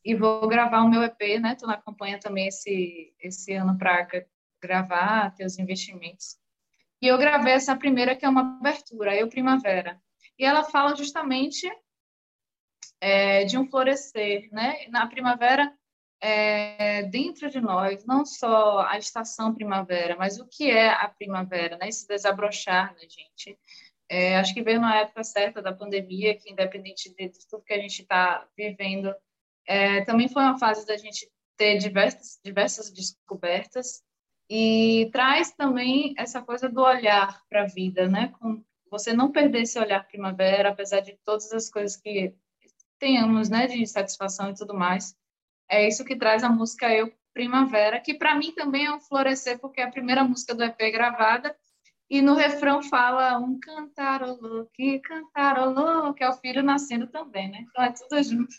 e 0.03 0.13
vou 0.13 0.47
gravar 0.47 0.83
o 0.83 0.89
meu 0.89 1.03
EP, 1.03 1.39
né? 1.41 1.53
Estou 1.53 1.67
na 1.67 1.81
campanha 1.81 2.19
também 2.19 2.47
esse, 2.47 3.13
esse 3.19 3.53
ano 3.53 3.77
para 3.77 4.07
gravar, 4.61 5.33
ter 5.35 5.45
os 5.45 5.57
investimentos. 5.57 6.37
E 7.01 7.07
eu 7.07 7.17
gravei 7.17 7.53
essa 7.53 7.75
primeira, 7.75 8.15
que 8.15 8.25
é 8.25 8.29
uma 8.29 8.57
abertura, 8.59 9.15
Eu 9.15 9.27
Primavera. 9.27 10.01
E 10.37 10.45
ela 10.45 10.63
fala 10.63 10.95
justamente 10.95 11.69
é, 12.99 13.45
de 13.45 13.57
um 13.57 13.67
florescer, 13.67 14.49
né? 14.51 14.87
Na 14.89 15.07
primavera, 15.07 15.73
é, 16.25 17.03
dentro 17.03 17.51
de 17.51 17.61
nós, 17.61 18.03
não 18.03 18.25
só 18.25 18.79
a 18.79 18.97
estação 18.97 19.53
primavera, 19.53 20.15
mas 20.17 20.39
o 20.39 20.47
que 20.47 20.71
é 20.71 20.89
a 20.89 21.07
primavera, 21.07 21.77
né? 21.77 21.87
Esse 21.87 22.07
desabrochar 22.07 22.95
da 22.95 23.01
gente. 23.01 23.55
É, 24.09 24.35
acho 24.37 24.51
que 24.51 24.63
veio 24.63 24.81
na 24.81 25.01
época 25.01 25.23
certa 25.23 25.61
da 25.61 25.71
pandemia, 25.71 26.35
que 26.35 26.51
independente 26.51 27.13
de 27.15 27.29
tudo 27.47 27.63
que 27.63 27.73
a 27.73 27.79
gente 27.79 28.01
está 28.01 28.47
vivendo, 28.57 29.13
é, 29.67 30.03
também 30.03 30.27
foi 30.27 30.41
uma 30.41 30.57
fase 30.57 30.83
da 30.87 30.97
gente 30.97 31.29
ter 31.55 31.77
diversas, 31.77 32.39
diversas 32.43 32.91
descobertas 32.91 34.01
e 34.49 35.07
traz 35.11 35.51
também 35.51 36.15
essa 36.17 36.41
coisa 36.41 36.67
do 36.67 36.81
olhar 36.81 37.39
para 37.47 37.63
a 37.63 37.67
vida, 37.67 38.07
né? 38.07 38.33
Com 38.39 38.63
você 38.89 39.13
não 39.13 39.31
perder 39.31 39.61
esse 39.61 39.77
olhar 39.77 40.07
primavera, 40.07 40.69
apesar 40.69 41.01
de 41.01 41.15
todas 41.23 41.53
as 41.53 41.69
coisas 41.69 41.95
que 41.95 42.33
tenhamos, 42.97 43.47
né, 43.47 43.67
de 43.67 43.85
satisfação 43.85 44.49
e 44.49 44.55
tudo 44.55 44.73
mais. 44.73 45.15
É 45.69 45.87
isso 45.87 46.05
que 46.05 46.15
traz 46.15 46.43
a 46.43 46.49
música 46.49 46.93
Eu 46.93 47.11
Primavera, 47.35 47.99
que 47.99 48.13
para 48.13 48.33
mim 48.33 48.53
também 48.53 48.85
é 48.85 48.93
um 48.93 49.01
florescer, 49.01 49.59
porque 49.59 49.81
é 49.81 49.83
a 49.83 49.91
primeira 49.91 50.23
música 50.23 50.55
do 50.55 50.63
EP 50.63 50.77
gravada 50.89 51.53
e 52.09 52.21
no 52.21 52.33
refrão 52.33 52.81
fala 52.81 53.37
um 53.37 53.59
cantarolô, 53.59 54.67
que 54.73 54.99
cantarolô, 54.99 56.13
que 56.13 56.23
é 56.23 56.29
o 56.29 56.33
filho 56.37 56.63
nascendo 56.63 57.07
também, 57.07 57.51
né? 57.51 57.65
Então 57.69 57.83
é 57.83 57.91
tudo 57.91 58.23
junto. 58.23 58.55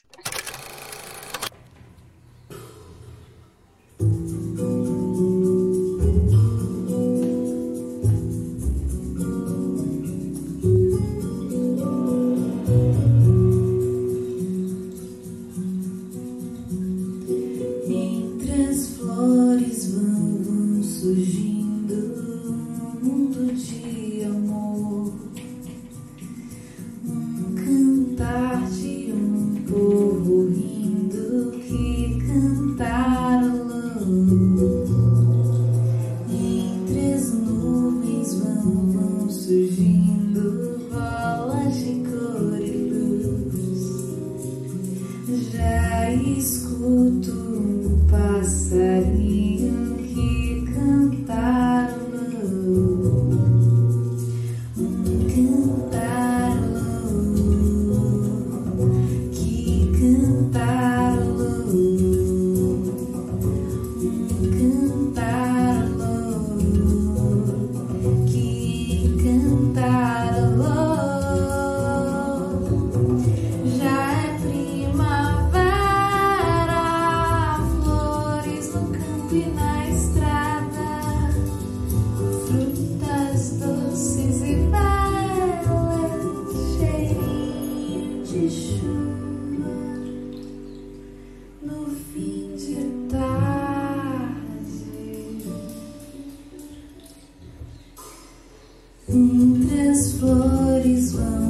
Muitas 99.36 100.12
flores 100.12 101.12
vão. 101.12 101.45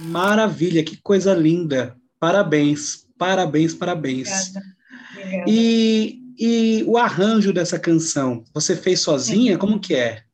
Maravilha, 0.00 0.84
que 0.84 0.96
coisa 0.96 1.34
linda. 1.34 1.96
Parabéns, 2.18 3.06
parabéns, 3.18 3.74
parabéns. 3.74 4.28
Obrigada. 4.28 4.76
Obrigada. 5.12 5.44
E, 5.50 6.22
e 6.38 6.84
o 6.84 6.96
arranjo 6.96 7.52
dessa 7.52 7.78
canção, 7.78 8.44
você 8.54 8.76
fez 8.76 9.00
sozinha? 9.00 9.52
Sim. 9.52 9.58
Como 9.58 9.80
que 9.80 9.94
é? 9.94 10.24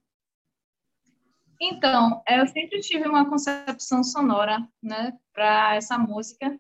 Então, 1.61 2.23
eu 2.29 2.47
sempre 2.49 2.81
tive 2.81 3.09
uma 3.09 3.29
concepção 3.29 4.05
sonora, 4.05 4.67
né, 4.83 5.13
para 5.33 5.75
essa 5.75 5.97
música, 5.97 6.59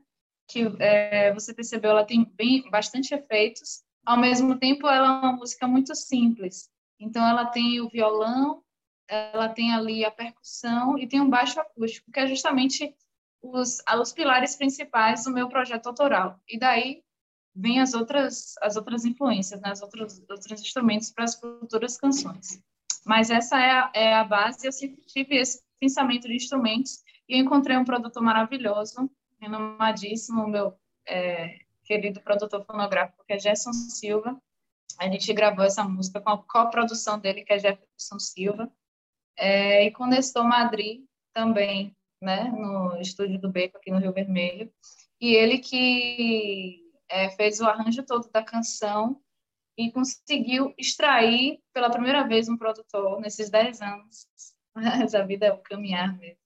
que 0.48 0.62
é, 0.78 1.32
você 1.34 1.52
percebeu, 1.52 1.90
ela 1.90 2.04
tem 2.04 2.24
bem, 2.36 2.68
bastante 2.70 3.14
efeitos, 3.14 3.82
ao 4.04 4.18
mesmo 4.18 4.58
tempo 4.58 4.86
ela 4.86 5.06
é 5.06 5.26
uma 5.26 5.32
música 5.32 5.66
muito 5.66 5.94
simples. 5.94 6.70
Então, 6.98 7.26
ela 7.26 7.46
tem 7.46 7.80
o 7.80 7.90
violão, 7.90 8.62
ela 9.08 9.48
tem 9.48 9.72
ali 9.72 10.04
a 10.04 10.10
percussão 10.10 10.98
e 10.98 11.06
tem 11.06 11.20
um 11.20 11.30
baixo 11.30 11.60
acústico, 11.60 12.10
que 12.10 12.20
é 12.20 12.26
justamente 12.26 12.94
os, 13.42 13.78
os 14.00 14.12
pilares 14.12 14.56
principais 14.56 15.24
do 15.24 15.30
meu 15.30 15.48
projeto 15.48 15.86
autoral. 15.86 16.40
E 16.48 16.58
daí 16.58 17.02
vem 17.54 17.80
as 17.80 17.94
outras, 17.94 18.54
as 18.60 18.76
outras 18.76 19.04
influências, 19.04 19.60
né? 19.60 19.72
os 19.72 19.80
outros, 19.80 20.20
outros 20.28 20.60
instrumentos 20.60 21.10
para 21.10 21.24
as 21.24 21.34
futuras 21.34 21.96
canções. 21.96 22.62
Mas 23.04 23.30
essa 23.30 23.58
é 23.58 23.70
a, 23.70 23.90
é 23.94 24.14
a 24.14 24.24
base, 24.24 24.66
eu 24.66 24.72
sempre 24.72 25.00
tive 25.06 25.36
esse 25.36 25.62
pensamento 25.78 26.26
de 26.26 26.34
instrumentos 26.34 27.02
e 27.28 27.38
encontrei 27.38 27.76
um 27.76 27.84
produtor 27.84 28.22
maravilhoso, 28.22 29.10
renomadíssimo, 29.40 30.48
meu 30.48 30.76
é, 31.06 31.60
querido 31.84 32.20
produtor 32.20 32.64
fonográfico, 32.64 33.24
que 33.26 33.32
é 33.32 33.38
Gerson 33.38 33.72
Silva. 33.72 34.40
A 34.98 35.08
gente 35.08 35.32
gravou 35.32 35.64
essa 35.64 35.84
música 35.84 36.20
com 36.20 36.30
a 36.30 36.42
coprodução 36.42 37.18
dele, 37.18 37.44
que 37.44 37.52
é 37.52 37.58
Jefferson 37.58 38.18
Silva. 38.18 38.70
É, 39.36 39.84
e 39.84 39.90
com 39.90 40.06
Madrid 40.44 41.04
também, 41.32 41.94
né, 42.20 42.44
no 42.44 42.98
estúdio 43.00 43.38
do 43.38 43.50
Beco 43.50 43.76
aqui 43.76 43.90
no 43.90 43.98
Rio 43.98 44.12
Vermelho, 44.12 44.72
e 45.20 45.34
ele 45.34 45.58
que 45.58 46.82
é, 47.08 47.30
fez 47.30 47.60
o 47.60 47.66
arranjo 47.66 48.02
todo 48.04 48.30
da 48.30 48.42
canção 48.42 49.20
e 49.76 49.92
conseguiu 49.92 50.74
extrair 50.78 51.60
pela 51.72 51.90
primeira 51.90 52.26
vez 52.26 52.48
um 52.48 52.56
produtor 52.56 53.20
nesses 53.20 53.50
10 53.50 53.82
anos, 53.82 54.26
mas 54.74 55.14
a 55.14 55.22
vida 55.22 55.46
é 55.46 55.52
o 55.52 55.58
caminhar 55.58 56.16
mesmo, 56.16 56.40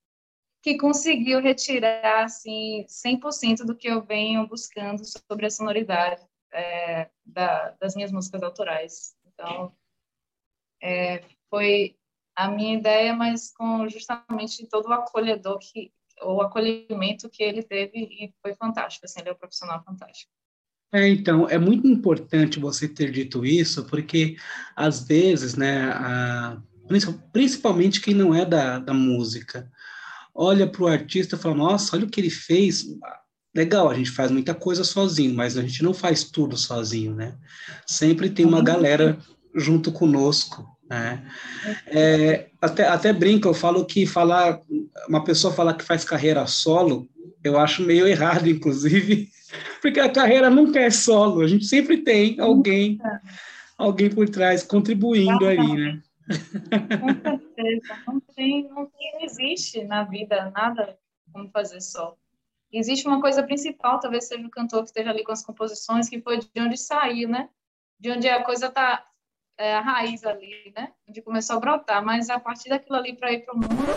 que 0.63 0.77
conseguiu 0.77 1.41
retirar 1.41 2.25
assim 2.25 2.85
100% 2.89 3.65
do 3.65 3.77
que 3.77 3.89
eu 3.89 4.03
venho 4.03 4.47
buscando 4.47 5.03
sobre 5.05 5.47
a 5.47 5.51
sonoridade 5.51 6.23
é, 6.53 7.09
da, 7.25 7.71
das 7.81 7.95
minhas 7.95 8.13
músicas 8.13 8.43
autorais. 8.43 9.15
Então, 9.27 9.75
é, 10.83 11.23
foi 11.49 11.97
a 12.45 12.51
minha 12.51 12.79
ideia, 12.79 13.15
mas 13.15 13.53
com 13.53 13.89
justamente 13.89 14.67
todo 14.67 14.89
o 14.89 14.93
acolhedor 14.93 15.59
que 15.59 15.93
o 16.23 16.43
acolhimento 16.43 17.29
que 17.31 17.43
ele 17.43 17.63
teve 17.63 17.99
e 17.99 18.35
foi 18.43 18.55
fantástico, 18.55 19.07
assim, 19.07 19.21
ele 19.21 19.31
é 19.31 19.33
um 19.33 19.37
profissional 19.37 19.83
fantástico. 19.83 20.31
É, 20.93 21.09
então, 21.09 21.49
é 21.49 21.57
muito 21.57 21.87
importante 21.87 22.59
você 22.59 22.89
ter 22.89 23.11
dito 23.11 23.45
isso, 23.47 23.85
porque 23.85 24.37
às 24.75 25.07
vezes, 25.07 25.55
né, 25.55 25.85
a, 25.93 26.61
principalmente 27.33 28.01
quem 28.01 28.13
não 28.13 28.35
é 28.35 28.45
da, 28.45 28.79
da 28.79 28.93
música, 28.93 29.71
olha 30.35 30.67
para 30.67 30.83
o 30.83 30.89
artista 30.89 31.37
e 31.37 31.39
fala, 31.39 31.55
nossa, 31.55 31.97
olha 31.97 32.07
o 32.07 32.11
que 32.11 32.21
ele 32.21 32.31
fez, 32.31 32.87
legal, 33.55 33.89
a 33.89 33.95
gente 33.95 34.11
faz 34.11 34.31
muita 34.31 34.55
coisa 34.55 34.83
sozinho, 34.83 35.35
mas 35.35 35.57
a 35.57 35.63
gente 35.63 35.83
não 35.83 35.95
faz 35.95 36.25
tudo 36.25 36.57
sozinho, 36.57 37.15
né? 37.15 37.37
Sempre 37.87 38.29
tem 38.31 38.45
uma 38.45 38.59
uhum. 38.59 38.65
galera 38.65 39.19
junto 39.55 39.93
conosco, 39.93 40.67
né? 40.91 41.25
É, 41.87 42.51
até, 42.61 42.89
até 42.89 43.13
brinco, 43.13 43.47
eu 43.47 43.55
falo 43.55 43.87
que 43.87 44.05
falar, 44.05 44.61
uma 45.09 45.23
pessoa 45.23 45.55
falar 45.55 45.75
que 45.75 45.85
faz 45.85 46.05
carreira 46.05 46.45
solo, 46.49 47.09
eu 47.45 47.57
acho 47.57 47.83
meio 47.83 48.09
errado, 48.09 48.49
inclusive, 48.49 49.29
porque 49.81 50.01
a 50.01 50.11
carreira 50.11 50.51
nunca 50.51 50.81
é 50.81 50.91
solo, 50.91 51.43
a 51.43 51.47
gente 51.47 51.65
sempre 51.65 51.99
tem 51.99 52.41
alguém, 52.41 52.99
alguém 53.79 54.11
por 54.11 54.29
trás 54.29 54.65
contribuindo 54.65 55.47
aí, 55.47 55.57
né? 55.57 56.03
Com 56.29 57.31
certeza, 57.31 58.03
não 58.07 58.21
tem, 58.35 58.69
não 58.69 58.87
tem, 58.87 59.13
não 59.15 59.23
existe 59.23 59.85
na 59.85 60.03
vida 60.03 60.51
nada 60.51 60.99
como 61.33 61.49
fazer 61.51 61.81
só. 61.81 62.17
Existe 62.73 63.07
uma 63.07 63.21
coisa 63.21 63.43
principal, 63.43 63.99
talvez 63.99 64.27
seja 64.27 64.47
o 64.47 64.51
cantor 64.51 64.81
que 64.81 64.91
esteja 64.91 65.11
ali 65.11 65.25
com 65.25 65.33
as 65.33 65.45
composições, 65.45 66.09
que 66.09 66.21
foi 66.21 66.39
de 66.39 66.49
onde 66.61 66.77
saiu, 66.77 67.29
né? 67.29 67.49
De 67.99 68.11
onde 68.13 68.29
a 68.29 68.45
coisa 68.45 68.67
está 68.67 69.05
é, 69.61 69.75
a 69.75 69.81
raiz 69.83 70.25
ali, 70.25 70.73
né? 70.75 70.89
De 71.07 71.21
começou 71.21 71.57
a 71.57 71.61
brotar, 71.61 72.03
mas 72.03 72.31
a 72.31 72.41
partir 72.41 72.71
daquilo 72.71 72.97
ali 72.97 73.15
para 73.15 73.31
ir 73.31 73.45
para 73.45 73.55
o 73.55 73.59
mundo, 73.59 73.93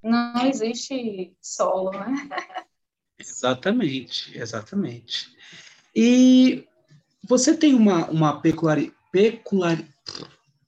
não 0.00 0.46
existe 0.46 1.36
solo, 1.42 1.90
né? 1.90 2.06
Exatamente, 3.20 4.38
exatamente. 4.38 5.36
E 5.92 6.64
você 7.24 7.56
tem 7.56 7.74
uma, 7.74 8.08
uma 8.08 8.40
peculiaridade. 8.40 8.96
Peculiar... 9.10 9.78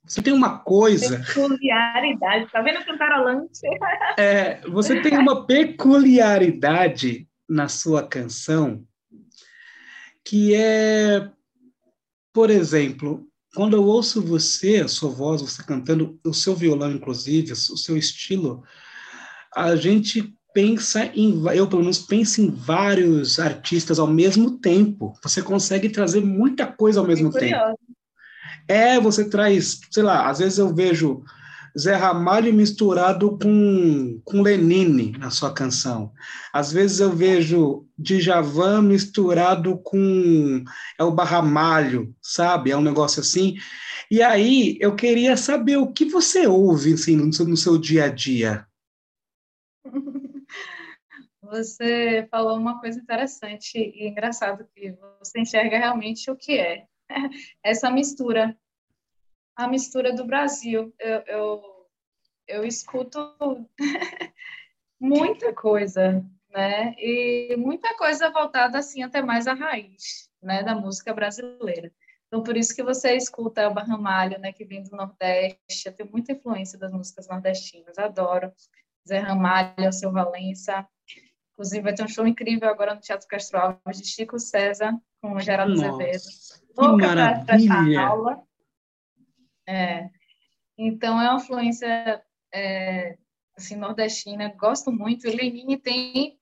Você 0.03 0.21
tem 0.21 0.33
uma 0.33 0.59
coisa. 0.59 1.17
Peculiaridade, 1.19 2.51
tá 2.51 2.61
vendo 2.61 2.83
cantarolante? 2.83 3.61
É, 4.17 4.59
você 4.67 5.01
tem 5.01 5.17
uma 5.17 5.45
peculiaridade 5.45 7.25
na 7.47 7.69
sua 7.69 8.05
canção 8.05 8.85
que 10.25 10.53
é, 10.53 11.31
por 12.33 12.49
exemplo, 12.49 13.30
quando 13.53 13.75
eu 13.75 13.83
ouço 13.83 14.21
você, 14.21 14.77
a 14.77 14.87
sua 14.87 15.09
voz, 15.09 15.41
você 15.41 15.61
cantando, 15.63 16.19
o 16.23 16.33
seu 16.33 16.55
violão, 16.55 16.91
inclusive, 16.91 17.51
o 17.51 17.55
seu 17.55 17.97
estilo, 17.97 18.63
a 19.55 19.75
gente 19.75 20.33
pensa 20.53 21.05
em, 21.13 21.43
eu 21.53 21.67
pelo 21.67 21.81
menos 21.81 21.99
penso 21.99 22.41
em 22.41 22.49
vários 22.49 23.39
artistas 23.39 23.99
ao 23.99 24.07
mesmo 24.07 24.59
tempo. 24.59 25.13
Você 25.23 25.41
consegue 25.41 25.89
trazer 25.89 26.21
muita 26.21 26.65
coisa 26.65 26.99
ao 26.99 27.07
mesmo 27.07 27.31
tempo. 27.31 27.75
É, 28.67 28.99
você 28.99 29.29
traz, 29.29 29.81
sei 29.89 30.03
lá, 30.03 30.29
às 30.29 30.39
vezes 30.39 30.57
eu 30.57 30.73
vejo 30.73 31.23
Zé 31.77 31.95
Ramalho 31.95 32.53
misturado 32.53 33.37
com, 33.37 34.21
com 34.23 34.41
Lenine 34.41 35.11
na 35.17 35.29
sua 35.29 35.53
canção. 35.53 36.11
Às 36.51 36.71
vezes 36.71 36.99
eu 36.99 37.11
vejo 37.11 37.87
Djavan 37.97 38.81
misturado 38.81 39.77
com 39.79 40.63
é 40.97 41.03
o 41.03 41.11
Barramalho, 41.11 42.13
sabe? 42.21 42.71
É 42.71 42.77
um 42.77 42.81
negócio 42.81 43.21
assim. 43.21 43.55
E 44.09 44.21
aí 44.21 44.77
eu 44.81 44.95
queria 44.95 45.37
saber 45.37 45.77
o 45.77 45.91
que 45.91 46.05
você 46.05 46.45
ouve 46.45 46.93
assim, 46.93 47.15
no, 47.15 47.31
seu, 47.31 47.47
no 47.47 47.57
seu 47.57 47.77
dia 47.77 48.05
a 48.05 48.09
dia. 48.09 48.67
Você 51.43 52.29
falou 52.31 52.57
uma 52.57 52.79
coisa 52.79 52.97
interessante 52.97 53.77
e 53.77 54.07
engraçado 54.07 54.65
que 54.73 54.95
você 55.19 55.41
enxerga 55.41 55.77
realmente 55.77 56.31
o 56.31 56.35
que 56.35 56.57
é 56.57 56.85
essa 57.61 57.91
mistura, 57.91 58.57
a 59.55 59.67
mistura 59.67 60.13
do 60.13 60.25
Brasil. 60.25 60.93
Eu, 60.99 61.23
eu, 61.27 61.61
eu 62.47 62.63
escuto 62.63 63.35
muita 64.99 65.53
coisa, 65.53 66.25
né? 66.49 66.93
E 66.97 67.55
muita 67.57 67.95
coisa 67.97 68.29
voltada 68.29 68.77
assim 68.77 69.03
até 69.03 69.21
mais 69.21 69.47
à 69.47 69.53
raiz, 69.53 70.29
né, 70.41 70.63
da 70.63 70.75
música 70.75 71.13
brasileira. 71.13 71.91
Então, 72.27 72.43
por 72.43 72.55
isso 72.55 72.73
que 72.73 72.81
você 72.81 73.13
escuta 73.15 73.61
Elba 73.61 73.83
Ramalho, 73.83 74.39
né, 74.39 74.53
que 74.53 74.63
vem 74.63 74.81
do 74.83 74.95
Nordeste. 74.95 75.85
Eu 75.85 75.93
tenho 75.93 76.09
muita 76.09 76.31
influência 76.31 76.79
das 76.79 76.93
músicas 76.93 77.27
nordestinas, 77.27 77.97
adoro. 77.97 78.53
Zé 79.07 79.17
Ramalho, 79.19 79.91
Seu 79.91 80.11
Valença. 80.11 80.87
Inclusive, 81.51 81.83
vai 81.83 81.93
ter 81.93 82.03
um 82.03 82.07
show 82.07 82.25
incrível 82.25 82.69
agora 82.69 82.95
no 82.95 83.01
Teatro 83.01 83.27
Castro 83.27 83.59
Alves 83.59 84.01
de 84.01 84.07
Chico 84.07 84.39
César 84.39 84.97
com 85.21 85.33
o 85.33 85.39
Geraldo 85.39 85.73
Azevedo. 85.73 86.23
Louca 86.77 87.07
para 87.45 88.01
aula. 88.01 88.43
É. 89.71 90.09
Então, 90.77 91.21
é 91.21 91.29
uma 91.29 91.39
influência 91.39 92.21
é, 92.53 93.17
assim, 93.55 93.77
nordestina, 93.77 94.53
gosto 94.57 94.91
muito. 94.91 95.29
Lenine 95.29 95.77
tem 95.77 96.37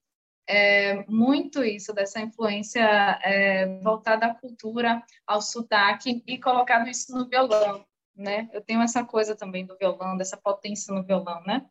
é, 0.47 1.05
muito 1.07 1.63
isso, 1.63 1.93
dessa 1.93 2.19
influência 2.19 2.81
é, 3.23 3.67
voltada 3.83 4.25
à 4.25 4.33
cultura, 4.33 5.03
ao 5.27 5.41
sotaque 5.41 6.23
e 6.25 6.39
colocado 6.39 6.89
isso 6.89 7.15
no 7.15 7.29
violão, 7.29 7.85
né? 8.15 8.49
Eu 8.51 8.61
tenho 8.61 8.81
essa 8.81 9.03
coisa 9.05 9.35
também 9.35 9.63
do 9.63 9.77
violão, 9.77 10.17
dessa 10.17 10.37
potência 10.37 10.93
no 10.93 11.03
violão, 11.03 11.43
né? 11.43 11.63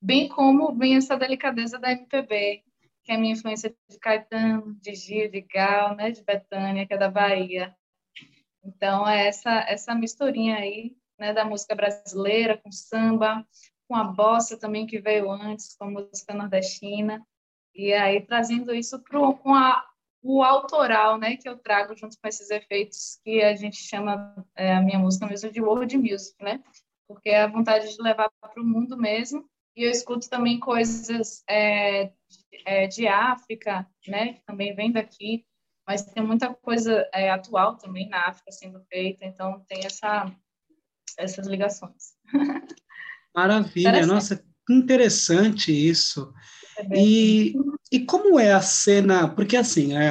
Bem 0.00 0.28
como 0.28 0.74
vem 0.74 0.96
essa 0.96 1.18
delicadeza 1.18 1.78
da 1.78 1.92
MPB, 1.92 2.62
que 3.04 3.12
é 3.12 3.16
a 3.16 3.18
minha 3.18 3.34
influência 3.34 3.74
de 3.90 3.98
Caetano, 3.98 4.74
de 4.80 4.94
Gil, 4.94 5.30
de 5.30 5.42
Gal, 5.42 5.94
né? 5.94 6.10
De 6.10 6.24
Betânia, 6.24 6.86
que 6.86 6.94
é 6.94 6.98
da 6.98 7.10
Bahia. 7.10 7.76
Então, 8.64 9.06
é 9.06 9.28
essa, 9.28 9.50
essa 9.68 9.94
misturinha 9.94 10.56
aí, 10.56 10.96
né? 11.18 11.32
Da 11.32 11.44
música 11.44 11.74
brasileira 11.74 12.56
com 12.56 12.72
samba, 12.72 13.46
com 13.88 13.94
a 13.94 14.04
bossa 14.04 14.58
também 14.58 14.86
que 14.86 15.00
veio 15.00 15.30
antes, 15.30 15.76
com 15.76 15.84
a 15.84 15.90
música 15.90 16.34
nordestina. 16.34 17.24
E 17.74 17.92
aí 17.92 18.20
trazendo 18.20 18.74
isso 18.74 19.02
pro, 19.02 19.34
com 19.34 19.54
a, 19.54 19.84
o 20.22 20.42
autoral, 20.42 21.18
né, 21.18 21.36
que 21.36 21.48
eu 21.48 21.58
trago 21.58 21.96
junto 21.96 22.16
com 22.20 22.28
esses 22.28 22.50
efeitos 22.50 23.20
que 23.22 23.42
a 23.42 23.54
gente 23.54 23.76
chama 23.76 24.34
é, 24.56 24.74
a 24.74 24.80
minha 24.80 24.98
música 24.98 25.26
mesmo 25.26 25.50
de 25.50 25.60
world 25.60 25.98
music, 25.98 26.34
né? 26.42 26.62
Porque 27.06 27.28
é 27.28 27.42
a 27.42 27.46
vontade 27.46 27.94
de 27.94 28.02
levar 28.02 28.30
para 28.40 28.62
o 28.62 28.64
mundo 28.64 28.96
mesmo. 28.96 29.44
E 29.76 29.82
eu 29.82 29.90
escuto 29.90 30.30
também 30.30 30.58
coisas 30.60 31.42
é, 31.48 32.12
é, 32.64 32.86
de 32.86 33.08
África, 33.08 33.86
né, 34.06 34.34
que 34.34 34.44
também 34.46 34.74
vem 34.74 34.92
daqui, 34.92 35.44
mas 35.86 36.02
tem 36.02 36.22
muita 36.22 36.52
coisa 36.52 37.08
é, 37.12 37.30
atual 37.30 37.76
também 37.76 38.08
na 38.08 38.28
África 38.28 38.50
sendo 38.50 38.80
feita, 38.90 39.24
então 39.24 39.64
tem 39.68 39.84
essa, 39.84 40.32
essas 41.18 41.46
ligações. 41.46 42.14
Maravilha, 43.34 44.06
nossa, 44.06 44.44
interessante 44.70 45.72
isso. 45.72 46.32
E, 46.94 47.54
e 47.90 48.00
como 48.00 48.38
é 48.38 48.52
a 48.52 48.60
cena? 48.60 49.28
Porque 49.28 49.56
assim, 49.56 49.96
é, 49.96 50.10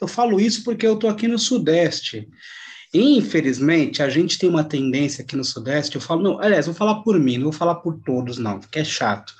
eu 0.00 0.08
falo 0.08 0.40
isso 0.40 0.64
porque 0.64 0.86
eu 0.86 0.94
estou 0.94 1.08
aqui 1.08 1.28
no 1.28 1.38
Sudeste. 1.38 2.28
Infelizmente, 2.94 4.02
a 4.02 4.10
gente 4.10 4.38
tem 4.38 4.48
uma 4.48 4.64
tendência 4.64 5.22
aqui 5.24 5.34
no 5.34 5.44
Sudeste, 5.44 5.96
eu 5.96 6.02
falo, 6.02 6.22
não, 6.22 6.40
aliás, 6.40 6.66
vou 6.66 6.74
falar 6.74 6.96
por 6.96 7.18
mim, 7.18 7.38
não 7.38 7.44
vou 7.44 7.52
falar 7.52 7.76
por 7.76 7.98
todos, 8.00 8.36
não, 8.36 8.60
porque 8.60 8.80
é 8.80 8.84
chato. 8.84 9.32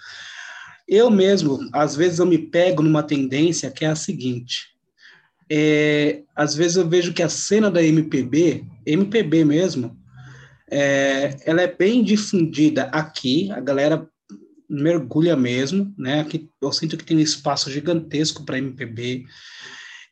Eu 0.88 1.10
mesmo, 1.10 1.58
às 1.72 1.94
vezes, 1.94 2.18
eu 2.18 2.26
me 2.26 2.38
pego 2.38 2.82
numa 2.82 3.02
tendência 3.02 3.70
que 3.70 3.84
é 3.84 3.88
a 3.88 3.96
seguinte: 3.96 4.71
é, 5.54 6.22
às 6.34 6.54
vezes 6.54 6.78
eu 6.78 6.88
vejo 6.88 7.12
que 7.12 7.22
a 7.22 7.28
cena 7.28 7.70
da 7.70 7.82
MPB, 7.82 8.64
MPB 8.86 9.44
mesmo, 9.44 9.94
é, 10.70 11.36
ela 11.44 11.60
é 11.60 11.66
bem 11.66 12.02
difundida 12.02 12.84
aqui, 12.84 13.50
a 13.50 13.60
galera 13.60 14.08
mergulha 14.66 15.36
mesmo, 15.36 15.94
né? 15.98 16.24
Que 16.24 16.48
eu 16.58 16.72
sinto 16.72 16.96
que 16.96 17.04
tem 17.04 17.18
um 17.18 17.20
espaço 17.20 17.70
gigantesco 17.70 18.46
para 18.46 18.56
MPB. 18.56 19.26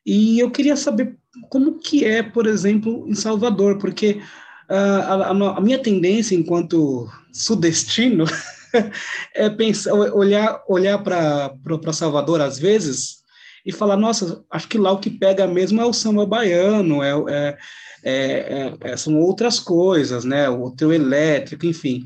E 0.05 0.38
eu 0.38 0.50
queria 0.50 0.76
saber 0.76 1.16
como 1.48 1.79
que 1.79 2.05
é, 2.05 2.22
por 2.22 2.46
exemplo, 2.46 3.07
em 3.09 3.14
Salvador, 3.14 3.79
porque 3.79 4.20
uh, 4.68 4.74
a, 4.74 5.31
a, 5.57 5.61
minha 5.62 5.79
tendência 5.79 6.35
enquanto 6.35 7.11
sudestino 7.33 8.26
é 9.35 9.48
pensar, 9.48 9.94
olhar, 9.94 10.62
olhar 10.68 10.98
para 10.98 11.92
Salvador 11.94 12.42
às 12.42 12.59
vezes 12.59 13.19
e 13.64 13.72
falar, 13.72 13.96
nossa, 13.96 14.44
acho 14.50 14.68
que 14.68 14.78
lá 14.78 14.92
o 14.92 14.98
que 14.98 15.10
pega 15.10 15.46
mesmo 15.46 15.80
é 15.80 15.84
o 15.84 15.92
samba 15.92 16.26
baiano, 16.26 17.02
é, 17.02 17.12
é, 17.28 17.58
é, 18.04 18.74
é 18.80 18.96
são 18.96 19.18
outras 19.18 19.58
coisas, 19.58 20.24
né? 20.24 20.48
O 20.48 20.70
teu 20.70 20.92
elétrico, 20.92 21.66
enfim. 21.66 22.04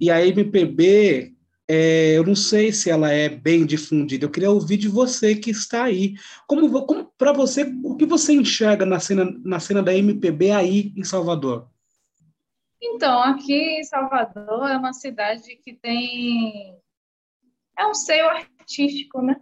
E 0.00 0.10
a 0.10 0.24
MPB 0.24 1.34
é, 1.66 2.12
eu 2.16 2.24
não 2.24 2.34
sei 2.34 2.72
se 2.72 2.90
ela 2.90 3.10
é 3.10 3.28
bem 3.28 3.64
difundida. 3.64 4.24
Eu 4.24 4.30
queria 4.30 4.50
ouvir 4.50 4.76
de 4.76 4.88
você 4.88 5.34
que 5.34 5.50
está 5.50 5.84
aí. 5.84 6.14
Como, 6.46 6.86
como 6.86 7.04
para 7.16 7.32
você, 7.32 7.64
o 7.82 7.96
que 7.96 8.04
você 8.04 8.34
enxerga 8.34 8.84
na 8.84 9.00
cena, 9.00 9.24
na 9.44 9.58
cena 9.58 9.82
da 9.82 9.94
MPB 9.94 10.50
aí 10.50 10.92
em 10.96 11.04
Salvador? 11.04 11.68
Então, 12.82 13.22
aqui 13.22 13.78
em 13.78 13.84
Salvador 13.84 14.70
é 14.70 14.76
uma 14.76 14.92
cidade 14.92 15.56
que 15.56 15.72
tem 15.74 16.78
é 17.78 17.86
um 17.86 17.94
seio 17.94 18.28
artístico, 18.28 19.22
né? 19.22 19.40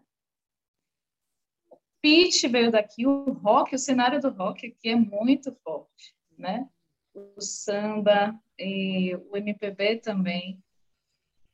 Pitch 2.03 2.43
veio 2.51 2.71
daqui, 2.71 3.07
o 3.07 3.33
rock, 3.33 3.75
o 3.75 3.79
cenário 3.79 4.21
do 4.21 4.31
rock 4.31 4.67
aqui 4.67 4.89
é 4.89 4.97
muito 4.97 5.55
forte, 5.63 6.15
né? 6.37 6.69
O 7.15 7.41
samba 7.41 8.35
e 8.59 9.15
o 9.31 9.37
MPB 9.37 9.97
também 9.97 10.63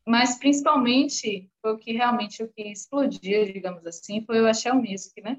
mas 0.09 0.39
principalmente 0.39 1.51
foi 1.61 1.73
o 1.75 1.77
que 1.77 1.93
realmente 1.93 2.43
o 2.43 2.49
que 2.49 2.63
explodiu, 2.63 3.45
digamos 3.45 3.87
assim, 3.87 4.25
foi 4.25 4.41
o 4.41 4.47
axé 4.47 4.73
music, 4.73 5.21
né? 5.21 5.39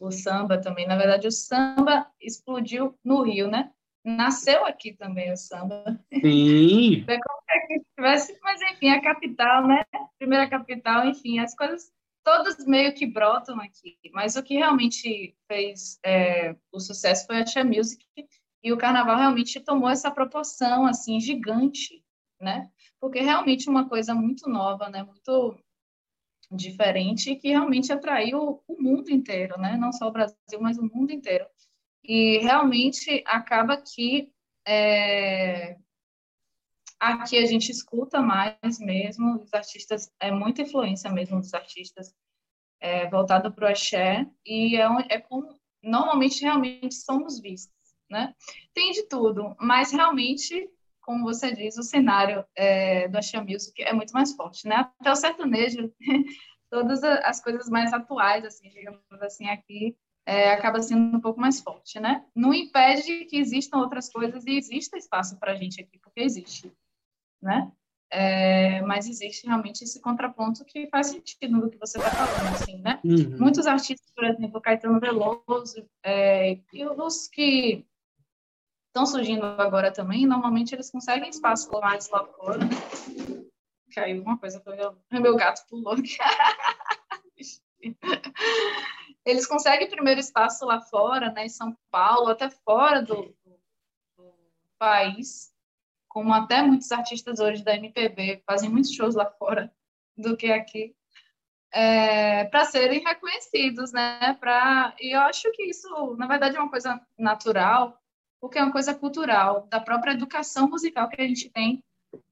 O 0.00 0.10
samba 0.10 0.58
também, 0.58 0.86
na 0.86 0.96
verdade 0.96 1.28
o 1.28 1.30
samba 1.30 2.10
explodiu 2.18 2.98
no 3.04 3.22
Rio, 3.22 3.50
né? 3.50 3.70
Nasceu 4.02 4.64
aqui 4.64 4.94
também 4.94 5.30
o 5.30 5.36
samba. 5.36 5.84
Sim. 6.10 7.04
É 7.06 7.18
como 7.18 7.36
que 7.68 7.82
tivesse, 7.94 8.38
mas 8.42 8.62
enfim, 8.62 8.88
a 8.88 9.02
capital, 9.02 9.66
né? 9.66 9.84
Primeira 10.18 10.48
capital, 10.48 11.06
enfim, 11.06 11.38
as 11.38 11.54
coisas 11.54 11.92
todas 12.26 12.66
meio 12.66 12.92
que 12.92 13.06
brotam 13.06 13.60
aqui. 13.60 13.96
Mas 14.12 14.34
o 14.34 14.42
que 14.42 14.56
realmente 14.56 15.36
fez 15.46 15.98
é, 16.04 16.56
o 16.72 16.80
sucesso 16.80 17.24
foi 17.26 17.36
a 17.36 17.40
Axé 17.42 17.62
Music 17.62 18.04
e 18.62 18.72
o 18.72 18.76
carnaval 18.76 19.16
realmente 19.16 19.60
tomou 19.60 19.88
essa 19.88 20.10
proporção 20.10 20.86
assim 20.86 21.20
gigante, 21.20 22.04
né? 22.40 22.68
porque 23.00 23.20
realmente 23.20 23.68
uma 23.68 23.88
coisa 23.88 24.14
muito 24.14 24.48
nova, 24.48 24.88
né? 24.88 25.02
Muito 25.02 25.58
diferente 26.50 27.36
que 27.36 27.48
realmente 27.48 27.92
atraiu 27.92 28.62
o 28.66 28.82
mundo 28.82 29.10
inteiro, 29.10 29.58
né? 29.60 29.76
Não 29.76 29.92
só 29.92 30.08
o 30.08 30.12
Brasil, 30.12 30.60
mas 30.60 30.78
o 30.78 30.82
mundo 30.82 31.12
inteiro. 31.12 31.46
E 32.04 32.38
realmente 32.38 33.22
acaba 33.26 33.76
que 33.76 34.32
é, 34.66 35.76
Aqui 36.98 37.36
a 37.36 37.46
gente 37.46 37.70
escuta 37.70 38.22
mais 38.22 38.78
mesmo, 38.80 39.42
os 39.42 39.52
artistas, 39.52 40.10
é 40.18 40.30
muita 40.30 40.62
influência 40.62 41.10
mesmo 41.10 41.40
dos 41.40 41.52
artistas 41.52 42.14
é, 42.80 43.08
voltado 43.08 43.52
para 43.52 43.66
o 43.66 43.68
axé, 43.68 44.26
e 44.44 44.76
é, 44.76 44.86
é 45.10 45.20
como 45.20 45.48
normalmente 45.82 46.42
realmente 46.42 46.94
somos 46.94 47.40
vistos, 47.40 47.74
né? 48.10 48.34
Tem 48.74 48.92
de 48.92 49.04
tudo, 49.04 49.54
mas 49.60 49.92
realmente, 49.92 50.68
como 51.00 51.24
você 51.24 51.54
diz, 51.54 51.76
o 51.76 51.82
cenário 51.82 52.44
é, 52.54 53.08
do 53.08 53.18
axé 53.18 53.40
music 53.40 53.82
é 53.82 53.92
muito 53.92 54.12
mais 54.12 54.34
forte, 54.34 54.66
né? 54.66 54.88
Até 54.98 55.12
o 55.12 55.16
sertanejo, 55.16 55.92
todas 56.70 57.02
as 57.04 57.42
coisas 57.42 57.68
mais 57.68 57.92
atuais, 57.92 58.44
assim, 58.44 58.68
digamos 58.68 59.00
assim, 59.22 59.48
aqui, 59.48 59.96
é, 60.26 60.52
acaba 60.52 60.82
sendo 60.82 61.16
um 61.16 61.20
pouco 61.20 61.40
mais 61.40 61.60
forte, 61.60 62.00
né? 62.00 62.24
Não 62.34 62.52
impede 62.52 63.26
que 63.26 63.36
existam 63.36 63.78
outras 63.78 64.10
coisas 64.10 64.44
e 64.46 64.56
exista 64.56 64.96
espaço 64.96 65.38
para 65.38 65.52
a 65.52 65.54
gente 65.54 65.80
aqui, 65.80 65.98
porque 65.98 66.20
existe, 66.20 66.72
né? 67.40 67.70
É, 68.10 68.80
mas 68.82 69.08
existe 69.08 69.46
realmente 69.46 69.82
esse 69.82 70.00
contraponto 70.00 70.64
que 70.64 70.88
faz 70.88 71.08
sentido 71.08 71.56
no 71.56 71.70
que 71.70 71.78
você 71.78 71.98
está 71.98 72.10
falando, 72.10 72.54
assim, 72.54 72.78
né? 72.78 73.00
Uhum. 73.04 73.36
Muitos 73.38 73.66
artistas, 73.66 74.10
por 74.14 74.24
exemplo, 74.24 74.60
Caetano 74.60 75.00
Veloso, 75.00 75.88
é, 76.04 76.58
e 76.72 76.86
os 76.86 77.26
que 77.26 77.84
estão 78.88 79.04
surgindo 79.04 79.44
agora 79.44 79.92
também, 79.92 80.24
normalmente 80.24 80.74
eles 80.74 80.90
conseguem 80.90 81.28
espaço 81.28 81.70
mais 81.80 82.08
lá 82.08 82.24
fora. 82.24 82.60
Caiu 83.92 84.22
uma 84.22 84.38
coisa, 84.38 84.62
o 85.12 85.20
meu 85.20 85.36
gato 85.36 85.66
pulou 85.68 85.94
aqui. 85.94 86.16
eles 89.26 89.46
conseguem 89.46 89.90
primeiro 89.90 90.20
espaço 90.20 90.64
lá 90.64 90.80
fora, 90.80 91.32
né, 91.32 91.46
em 91.46 91.50
São 91.50 91.76
Paulo, 91.90 92.28
até 92.28 92.48
fora 92.48 93.02
do, 93.02 93.34
do, 93.44 93.60
do 94.16 94.32
país, 94.78 95.52
como 96.16 96.32
até 96.32 96.62
muitos 96.62 96.90
artistas 96.90 97.40
hoje 97.40 97.62
da 97.62 97.76
MPB 97.76 98.42
fazem 98.46 98.70
muitos 98.70 98.90
shows 98.90 99.14
lá 99.14 99.26
fora 99.32 99.70
do 100.16 100.34
que 100.34 100.50
aqui, 100.50 100.96
é, 101.70 102.46
para 102.46 102.64
serem 102.64 103.04
reconhecidos, 103.04 103.92
né? 103.92 104.32
Pra, 104.40 104.96
e 104.98 105.14
eu 105.14 105.20
acho 105.20 105.52
que 105.52 105.64
isso, 105.64 106.16
na 106.16 106.26
verdade, 106.26 106.56
é 106.56 106.58
uma 106.58 106.70
coisa 106.70 106.98
natural, 107.18 108.00
porque 108.40 108.58
é 108.58 108.62
uma 108.62 108.72
coisa 108.72 108.94
cultural, 108.94 109.66
da 109.70 109.78
própria 109.78 110.12
educação 110.12 110.70
musical 110.70 111.06
que 111.10 111.20
a 111.20 111.28
gente 111.28 111.50
tem 111.50 111.84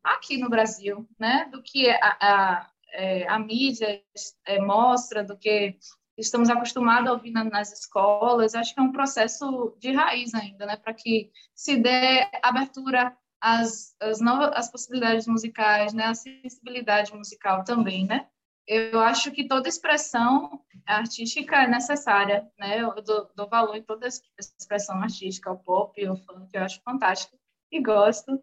aqui 0.03 0.39
no 0.39 0.49
Brasil, 0.49 1.07
né? 1.19 1.47
Do 1.53 1.63
que 1.63 1.91
a, 1.91 2.17
a, 2.19 2.71
é, 2.91 3.29
a 3.29 3.39
mídia 3.39 4.03
é, 4.47 4.61
mostra, 4.61 5.23
do 5.23 5.37
que 5.37 5.77
estamos 6.17 6.49
acostumados 6.49 7.11
a 7.11 7.13
ouvir 7.13 7.33
nas 7.33 7.71
escolas, 7.71 8.55
acho 8.55 8.73
que 8.73 8.81
é 8.81 8.83
um 8.83 8.93
processo 8.93 9.77
de 9.79 9.93
raiz 9.93 10.33
ainda, 10.33 10.65
né? 10.65 10.75
Para 10.75 10.95
que 10.95 11.31
se 11.55 11.77
dê 11.77 12.27
abertura 12.43 13.15
as, 13.45 13.95
as 14.01 14.23
novas 14.23 14.53
as 14.55 14.71
possibilidades 14.71 15.27
musicais, 15.27 15.93
né, 15.93 16.05
a 16.07 16.15
sensibilidade 16.15 17.15
musical 17.15 17.63
também, 17.63 18.07
né? 18.07 18.27
Eu 18.67 18.99
acho 19.01 19.31
que 19.31 19.47
toda 19.47 19.69
expressão 19.69 20.65
artística 20.87 21.57
é 21.57 21.69
necessária, 21.69 22.51
né? 22.59 22.81
Eu 22.81 22.95
dou, 23.03 23.31
dou 23.37 23.47
valor 23.47 23.77
em 23.77 23.83
toda 23.83 24.09
expressão 24.09 24.97
artística, 25.03 25.53
o 25.53 25.59
pop, 25.59 26.09
o 26.09 26.17
funk, 26.17 26.49
eu 26.55 26.63
acho 26.63 26.81
fantástico 26.83 27.37
e 27.71 27.83
gosto. 27.83 28.43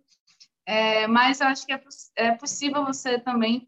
É, 0.67 1.07
mas 1.07 1.41
eu 1.41 1.47
acho 1.47 1.65
que 1.65 1.73
é, 1.73 1.81
é 2.15 2.31
possível 2.33 2.85
você 2.85 3.17
também 3.17 3.67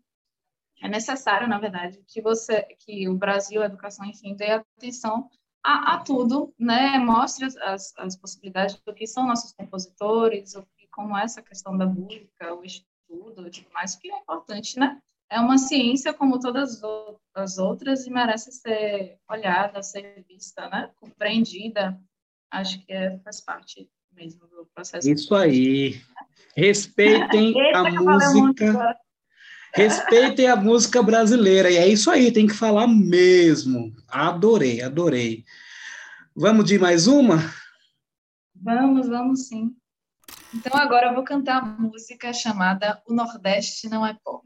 é 0.84 0.88
necessário, 0.88 1.48
na 1.48 1.58
verdade, 1.58 2.04
que 2.08 2.22
você, 2.22 2.62
que 2.78 3.10
o 3.10 3.18
Brasil, 3.18 3.64
a 3.64 3.66
educação, 3.66 4.06
enfim, 4.06 4.36
dê 4.36 4.52
atenção 4.52 5.32
a, 5.64 5.96
a 5.96 6.00
tudo, 6.00 6.54
né? 6.60 7.00
Mostre 7.00 7.46
as, 7.46 7.98
as, 7.98 8.16
possibilidades 8.18 8.80
do 8.86 8.94
que 8.94 9.08
são 9.08 9.26
nossos 9.26 9.54
compositores, 9.54 10.54
o 10.56 10.68
como 10.94 11.18
essa 11.18 11.42
questão 11.42 11.78
da 11.78 11.86
música, 11.86 12.54
o 12.54 12.64
estudo, 12.64 13.50
tipo, 13.50 13.72
mais 13.74 13.96
que 13.96 14.10
é 14.10 14.18
importante, 14.18 14.80
né? 14.80 15.00
É 15.30 15.40
uma 15.40 15.58
ciência 15.58 16.14
como 16.14 16.40
todas 16.40 16.82
as 17.34 17.58
outras 17.58 18.06
e 18.06 18.12
merece 18.12 18.52
ser 18.52 19.18
olhada, 19.30 19.82
ser 19.82 20.24
vista, 20.28 20.70
né? 20.70 20.92
Compreendida. 21.00 22.00
Acho 22.52 22.86
que 22.86 22.94
é, 22.94 23.18
faz 23.20 23.42
parte 23.42 23.90
mesmo 24.16 24.48
do 24.48 24.68
processo. 24.74 25.10
Isso 25.10 25.34
aí. 25.34 26.00
Respeitem 26.56 27.54
a 27.74 27.90
música. 27.90 28.98
Respeitem 29.74 30.48
a 30.48 30.56
música 30.56 31.02
brasileira. 31.02 31.72
E 31.72 31.78
é 31.78 31.88
isso 31.88 32.12
aí, 32.12 32.32
tem 32.32 32.46
que 32.46 32.54
falar 32.54 32.88
mesmo. 32.88 33.92
Adorei, 34.08 34.84
adorei. 34.84 35.44
Vamos 36.36 36.66
de 36.66 36.78
mais 36.78 37.08
uma? 37.08 37.38
Vamos, 38.56 39.08
vamos 39.08 39.48
sim. 39.48 39.76
Então 40.54 40.80
agora 40.80 41.08
eu 41.08 41.16
vou 41.16 41.24
cantar 41.24 41.58
a 41.58 41.66
música 41.66 42.32
chamada 42.32 43.02
O 43.08 43.14
Nordeste 43.14 43.90
Não 43.90 44.06
é 44.06 44.14
Pó. 44.24 44.42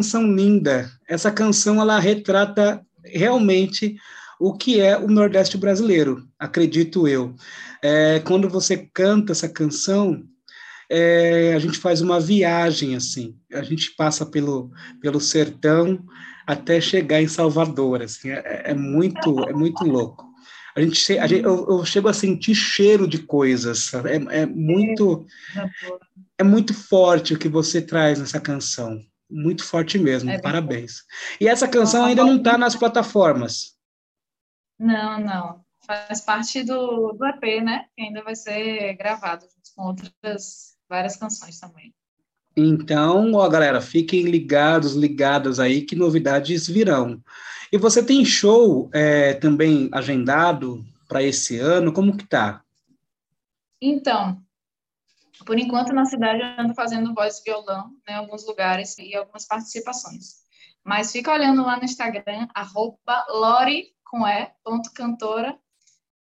Canção 0.00 0.34
linda. 0.34 0.90
Essa 1.06 1.30
canção 1.30 1.78
ela 1.78 1.98
retrata 1.98 2.80
realmente 3.04 3.96
o 4.40 4.54
que 4.54 4.80
é 4.80 4.96
o 4.96 5.06
Nordeste 5.06 5.58
brasileiro, 5.58 6.26
acredito 6.38 7.06
eu. 7.06 7.34
É, 7.82 8.18
quando 8.20 8.48
você 8.48 8.88
canta 8.94 9.32
essa 9.32 9.46
canção, 9.46 10.22
é, 10.88 11.52
a 11.54 11.58
gente 11.58 11.76
faz 11.76 12.00
uma 12.00 12.18
viagem 12.18 12.96
assim. 12.96 13.36
A 13.52 13.62
gente 13.62 13.94
passa 13.94 14.24
pelo, 14.24 14.70
pelo 15.02 15.20
sertão 15.20 16.02
até 16.46 16.80
chegar 16.80 17.20
em 17.20 17.28
Salvador. 17.28 18.00
Assim, 18.00 18.30
é, 18.30 18.62
é 18.70 18.74
muito 18.74 19.38
é 19.44 19.52
muito 19.52 19.84
louco. 19.84 20.24
A 20.74 20.80
gente, 20.80 21.18
a 21.18 21.26
gente 21.26 21.44
eu, 21.44 21.66
eu, 21.68 21.84
chego 21.84 22.08
a 22.08 22.14
sentir 22.14 22.54
cheiro 22.54 23.06
de 23.06 23.18
coisas. 23.18 23.92
É, 23.92 24.40
é 24.40 24.46
muito 24.46 25.26
é 26.38 26.42
muito 26.42 26.72
forte 26.72 27.34
o 27.34 27.38
que 27.38 27.50
você 27.50 27.82
traz 27.82 28.18
nessa 28.18 28.40
canção 28.40 28.98
muito 29.30 29.64
forte 29.64 29.98
mesmo. 29.98 30.30
É 30.30 30.40
Parabéns. 30.40 31.04
E 31.40 31.48
essa 31.48 31.68
canção 31.68 32.04
ainda 32.04 32.24
não 32.24 32.36
está 32.36 32.58
nas 32.58 32.74
plataformas. 32.74 33.76
Não, 34.78 35.20
não. 35.20 35.64
Faz 35.86 36.20
parte 36.20 36.62
do, 36.62 37.12
do 37.12 37.26
EP, 37.26 37.62
né? 37.62 37.86
Que 37.96 38.04
ainda 38.04 38.22
vai 38.22 38.34
ser 38.34 38.94
gravado 38.94 39.46
com 39.76 39.86
outras 39.86 40.76
várias 40.88 41.16
canções 41.16 41.58
também. 41.58 41.94
Então, 42.56 43.32
ó, 43.34 43.48
galera, 43.48 43.80
fiquem 43.80 44.22
ligados, 44.22 44.94
ligadas 44.94 45.60
aí, 45.60 45.82
que 45.82 45.94
novidades 45.94 46.66
virão. 46.66 47.22
E 47.72 47.78
você 47.78 48.02
tem 48.02 48.24
show 48.24 48.90
é, 48.92 49.34
também 49.34 49.88
agendado 49.92 50.84
para 51.08 51.22
esse 51.22 51.58
ano? 51.58 51.92
Como 51.92 52.16
que 52.16 52.26
tá? 52.26 52.62
Então, 53.80 54.42
por 55.44 55.58
enquanto, 55.58 55.92
na 55.92 56.04
cidade, 56.04 56.40
eu 56.40 56.64
ando 56.64 56.74
fazendo 56.74 57.14
voz 57.14 57.38
e 57.38 57.44
violão 57.44 57.90
né, 58.06 58.14
em 58.14 58.16
alguns 58.16 58.46
lugares 58.46 58.96
e 58.98 59.14
algumas 59.14 59.46
participações. 59.46 60.40
Mas 60.84 61.12
fica 61.12 61.32
olhando 61.32 61.62
lá 61.62 61.76
no 61.76 61.84
Instagram, 61.84 62.48
arroba 62.54 63.24
com 64.04 64.26
e, 64.26 64.50
ponto 64.64 64.92
cantora, 64.92 65.56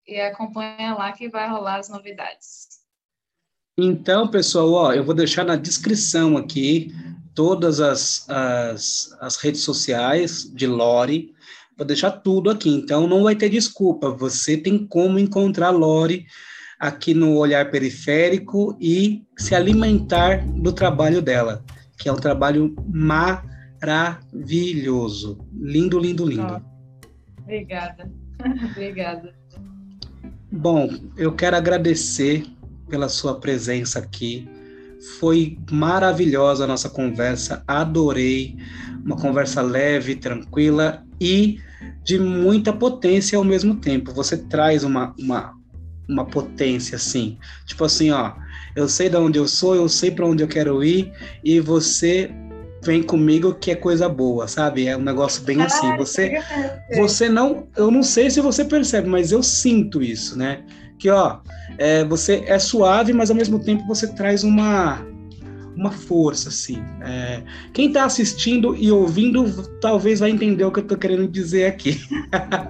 e 0.07 0.21
acompanha 0.21 0.95
lá 0.95 1.13
que 1.13 1.29
vai 1.29 1.49
rolar 1.49 1.77
as 1.77 1.89
novidades. 1.89 2.69
Então, 3.77 4.29
pessoal, 4.29 4.73
ó, 4.73 4.93
eu 4.93 5.05
vou 5.05 5.15
deixar 5.15 5.45
na 5.45 5.57
descrição 5.57 6.37
aqui 6.37 6.93
todas 7.35 7.81
as, 7.81 8.29
as, 8.31 9.17
as 9.21 9.37
redes 9.37 9.63
sociais 9.63 10.45
de 10.45 10.67
Lori, 10.67 11.35
vou 11.77 11.85
deixar 11.85 12.13
tudo 12.13 12.51
aqui, 12.51 12.71
então 12.71 13.09
não 13.09 13.25
vai 13.25 13.35
ter 13.35 13.49
desculpa, 13.49 14.11
você 14.11 14.57
tem 14.57 14.87
como 14.87 15.19
encontrar 15.19 15.71
Lori 15.71 16.27
aqui 16.79 17.15
no 17.15 17.37
olhar 17.37 17.71
periférico 17.71 18.77
e 18.81 19.25
se 19.39 19.55
alimentar 19.55 20.45
do 20.47 20.73
trabalho 20.73 21.23
dela, 21.23 21.65
que 21.99 22.09
é 22.09 22.13
um 22.13 22.17
trabalho 22.17 22.75
maravilhoso. 23.81 24.19
Lindo, 25.53 25.99
lindo, 25.99 26.27
lindo. 26.27 26.63
obrigada. 27.43 28.11
obrigada. 28.71 29.35
Bom, 30.51 30.89
eu 31.17 31.33
quero 31.33 31.57
agradecer 31.57 32.45
pela 32.89 33.09
sua 33.09 33.41
presença 33.41 33.99
aqui. 33.99 34.49
Foi 35.19 35.59
maravilhosa 35.71 36.65
a 36.65 36.67
nossa 36.67 36.89
conversa, 36.89 37.63
adorei. 37.67 38.57
Uma 39.05 39.17
conversa 39.17 39.61
leve, 39.61 40.15
tranquila 40.15 41.05
e 41.21 41.59
de 42.05 42.19
muita 42.19 42.73
potência 42.73 43.37
ao 43.37 43.45
mesmo 43.45 43.77
tempo. 43.77 44.13
Você 44.13 44.37
traz 44.37 44.85
uma, 44.85 45.15
uma, 45.19 45.54
uma 46.09 46.25
potência 46.25 46.97
assim. 46.97 47.39
Tipo 47.67 47.85
assim, 47.85 48.11
ó, 48.11 48.33
eu 48.77 48.89
sei 48.89 49.09
de 49.09 49.17
onde 49.17 49.39
eu 49.39 49.47
sou, 49.47 49.75
eu 49.75 49.89
sei 49.89 50.11
para 50.11 50.27
onde 50.27 50.43
eu 50.43 50.49
quero 50.49 50.83
ir 50.83 51.13
e 51.43 51.61
você 51.61 52.31
vem 52.83 53.03
comigo 53.03 53.55
que 53.55 53.71
é 53.71 53.75
coisa 53.75 54.09
boa, 54.09 54.47
sabe? 54.47 54.87
É 54.87 54.97
um 54.97 55.03
negócio 55.03 55.43
bem 55.43 55.63
assim. 55.63 55.97
Você 55.97 56.39
você 56.97 57.29
não, 57.29 57.67
eu 57.77 57.91
não 57.91 58.03
sei 58.03 58.31
se 58.31 58.41
você 58.41 58.65
percebe, 58.65 59.09
mas 59.09 59.33
eu 59.33 59.43
sinto 59.43 60.03
isso, 60.03 60.37
né? 60.39 60.63
Que 60.99 61.09
ó, 61.09 61.39
é, 61.79 62.05
você 62.05 62.45
é 62.47 62.59
suave, 62.59 63.13
mas 63.13 63.31
ao 63.31 63.37
mesmo 63.37 63.59
tempo 63.59 63.87
você 63.87 64.07
traz 64.09 64.45
uma 64.45 65.05
uma 65.77 65.91
força, 65.91 66.51
assim. 66.51 66.83
É, 67.03 67.43
quem 67.73 67.89
está 67.89 68.05
assistindo 68.05 68.77
e 68.77 68.91
ouvindo 68.93 69.45
talvez 69.81 70.21
vai 70.21 70.31
entender 70.31 70.65
o 70.65 70.71
que 70.71 70.79
eu 70.79 70.85
estou 70.85 70.99
querendo 70.99 71.27
dizer 71.27 71.67
aqui. 71.67 72.01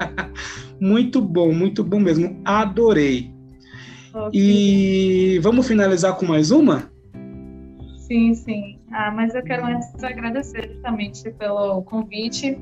Muito 0.84 1.18
bom, 1.22 1.50
muito 1.50 1.82
bom 1.82 1.98
mesmo. 1.98 2.38
Adorei. 2.44 3.32
Okay. 4.12 4.30
E 4.34 5.38
vamos 5.38 5.66
finalizar 5.66 6.14
com 6.14 6.26
mais 6.26 6.50
uma? 6.50 6.92
Sim, 7.96 8.34
sim. 8.34 8.78
Ah, 8.92 9.10
mas 9.10 9.34
eu 9.34 9.42
quero 9.42 9.64
antes 9.64 10.04
agradecer 10.04 10.70
justamente 10.70 11.30
pelo 11.30 11.80
convite, 11.84 12.58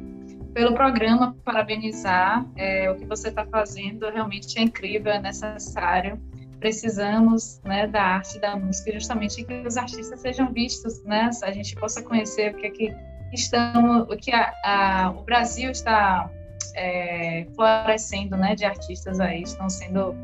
pelo 0.54 0.72
programa, 0.72 1.36
parabenizar. 1.44 2.46
É, 2.54 2.88
o 2.92 2.94
que 2.94 3.06
você 3.06 3.28
está 3.28 3.44
fazendo 3.44 4.08
realmente 4.08 4.56
é 4.56 4.62
incrível, 4.62 5.10
é 5.10 5.20
necessário. 5.20 6.16
Precisamos 6.60 7.60
né, 7.64 7.88
da 7.88 8.02
arte 8.02 8.38
da 8.38 8.54
música, 8.54 8.92
justamente 8.92 9.42
que 9.42 9.66
os 9.66 9.76
artistas 9.76 10.20
sejam 10.20 10.52
vistos, 10.52 11.02
né? 11.02 11.28
A 11.42 11.50
gente 11.50 11.74
possa 11.74 12.00
conhecer 12.00 12.54
o 12.54 12.56
que 12.56 12.66
é 12.68 12.70
que 12.70 12.94
estamos, 13.32 14.02
o 14.08 14.16
que 14.16 14.30
a, 14.30 14.52
a, 14.64 15.10
o 15.10 15.24
Brasil 15.24 15.72
está 15.72 16.30
é, 16.74 17.46
florescendo, 17.54 18.36
né, 18.36 18.54
de 18.54 18.64
artistas 18.64 19.20
aí, 19.20 19.42
estão 19.42 19.68
sendo, 19.68 20.14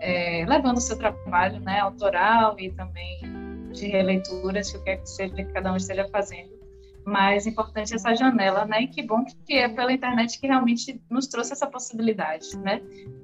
é, 0.00 0.44
levando 0.46 0.78
o 0.78 0.80
seu 0.80 0.98
trabalho, 0.98 1.60
né, 1.60 1.80
autoral 1.80 2.56
e 2.58 2.70
também 2.70 3.18
de 3.72 3.86
releituras, 3.88 4.70
que 4.70 4.78
o 4.78 4.82
que 4.84 4.90
é 4.90 4.96
que 4.96 5.08
seja 5.08 5.34
que 5.34 5.44
cada 5.46 5.72
um 5.72 5.76
esteja 5.76 6.08
fazendo. 6.08 6.54
Mas 7.04 7.46
importante 7.46 7.92
é 7.92 7.96
essa 7.96 8.14
janela, 8.14 8.64
né, 8.64 8.82
e 8.82 8.86
que 8.86 9.02
bom 9.02 9.24
que 9.24 9.54
é 9.54 9.68
pela 9.68 9.92
internet 9.92 10.40
que 10.40 10.46
realmente 10.46 11.00
nos 11.10 11.26
trouxe 11.26 11.52
essa 11.52 11.66
possibilidade, 11.66 12.56
né. 12.58 12.80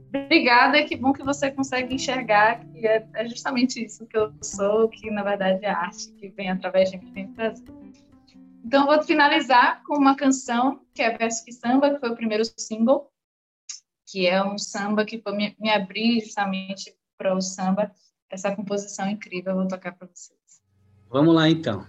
Obrigada, 0.08 0.78
e 0.78 0.84
que 0.84 0.96
bom 0.96 1.12
que 1.12 1.22
você 1.22 1.50
consegue 1.52 1.94
enxergar 1.94 2.60
que 2.60 2.86
é, 2.86 3.06
é 3.14 3.28
justamente 3.28 3.84
isso 3.84 4.04
que 4.06 4.18
eu 4.18 4.32
sou, 4.42 4.88
que 4.88 5.08
na 5.10 5.22
verdade 5.22 5.64
é 5.64 5.70
arte 5.70 6.10
que 6.18 6.28
vem 6.30 6.50
através 6.50 6.90
de 6.90 6.98
mim 6.98 7.12
vem 7.12 7.32
trazer. 7.32 7.79
Então, 8.64 8.86
vou 8.86 9.02
finalizar 9.02 9.82
com 9.84 9.96
uma 9.96 10.14
canção 10.14 10.84
que 10.94 11.02
é 11.02 11.16
Verso 11.16 11.44
que 11.44 11.52
Samba, 11.52 11.90
que 11.90 12.00
foi 12.00 12.10
o 12.10 12.16
primeiro 12.16 12.44
single, 12.44 13.10
que 14.06 14.26
é 14.26 14.42
um 14.44 14.58
samba 14.58 15.04
que 15.04 15.20
foi 15.20 15.36
me, 15.36 15.56
me 15.58 15.70
abrir 15.70 16.20
justamente 16.20 16.94
para 17.16 17.34
o 17.34 17.40
samba. 17.40 17.92
Essa 18.28 18.54
composição 18.54 19.08
incrível, 19.08 19.52
eu 19.52 19.58
vou 19.58 19.68
tocar 19.68 19.92
para 19.92 20.06
vocês. 20.06 20.38
Vamos 21.08 21.34
lá, 21.34 21.48
então. 21.48 21.84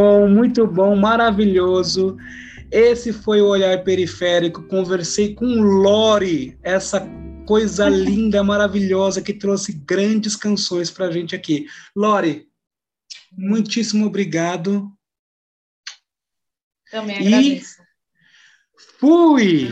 Bom, 0.00 0.28
muito 0.28 0.66
bom, 0.66 0.96
maravilhoso. 0.96 2.16
Esse 2.70 3.12
foi 3.12 3.42
o 3.42 3.48
Olhar 3.48 3.84
Periférico. 3.84 4.66
Conversei 4.66 5.34
com 5.34 5.44
Lore, 5.60 6.58
essa 6.62 7.06
coisa 7.46 7.86
linda, 7.90 8.42
maravilhosa, 8.42 9.20
que 9.20 9.34
trouxe 9.34 9.72
grandes 9.72 10.36
canções 10.36 10.90
para 10.90 11.06
a 11.06 11.12
gente 11.12 11.36
aqui. 11.36 11.66
Lore, 11.94 12.48
muitíssimo 13.32 14.06
obrigado. 14.06 14.90
Também 16.90 17.16
agradeço. 17.16 17.82
E 17.82 18.82
fui! 18.98 19.68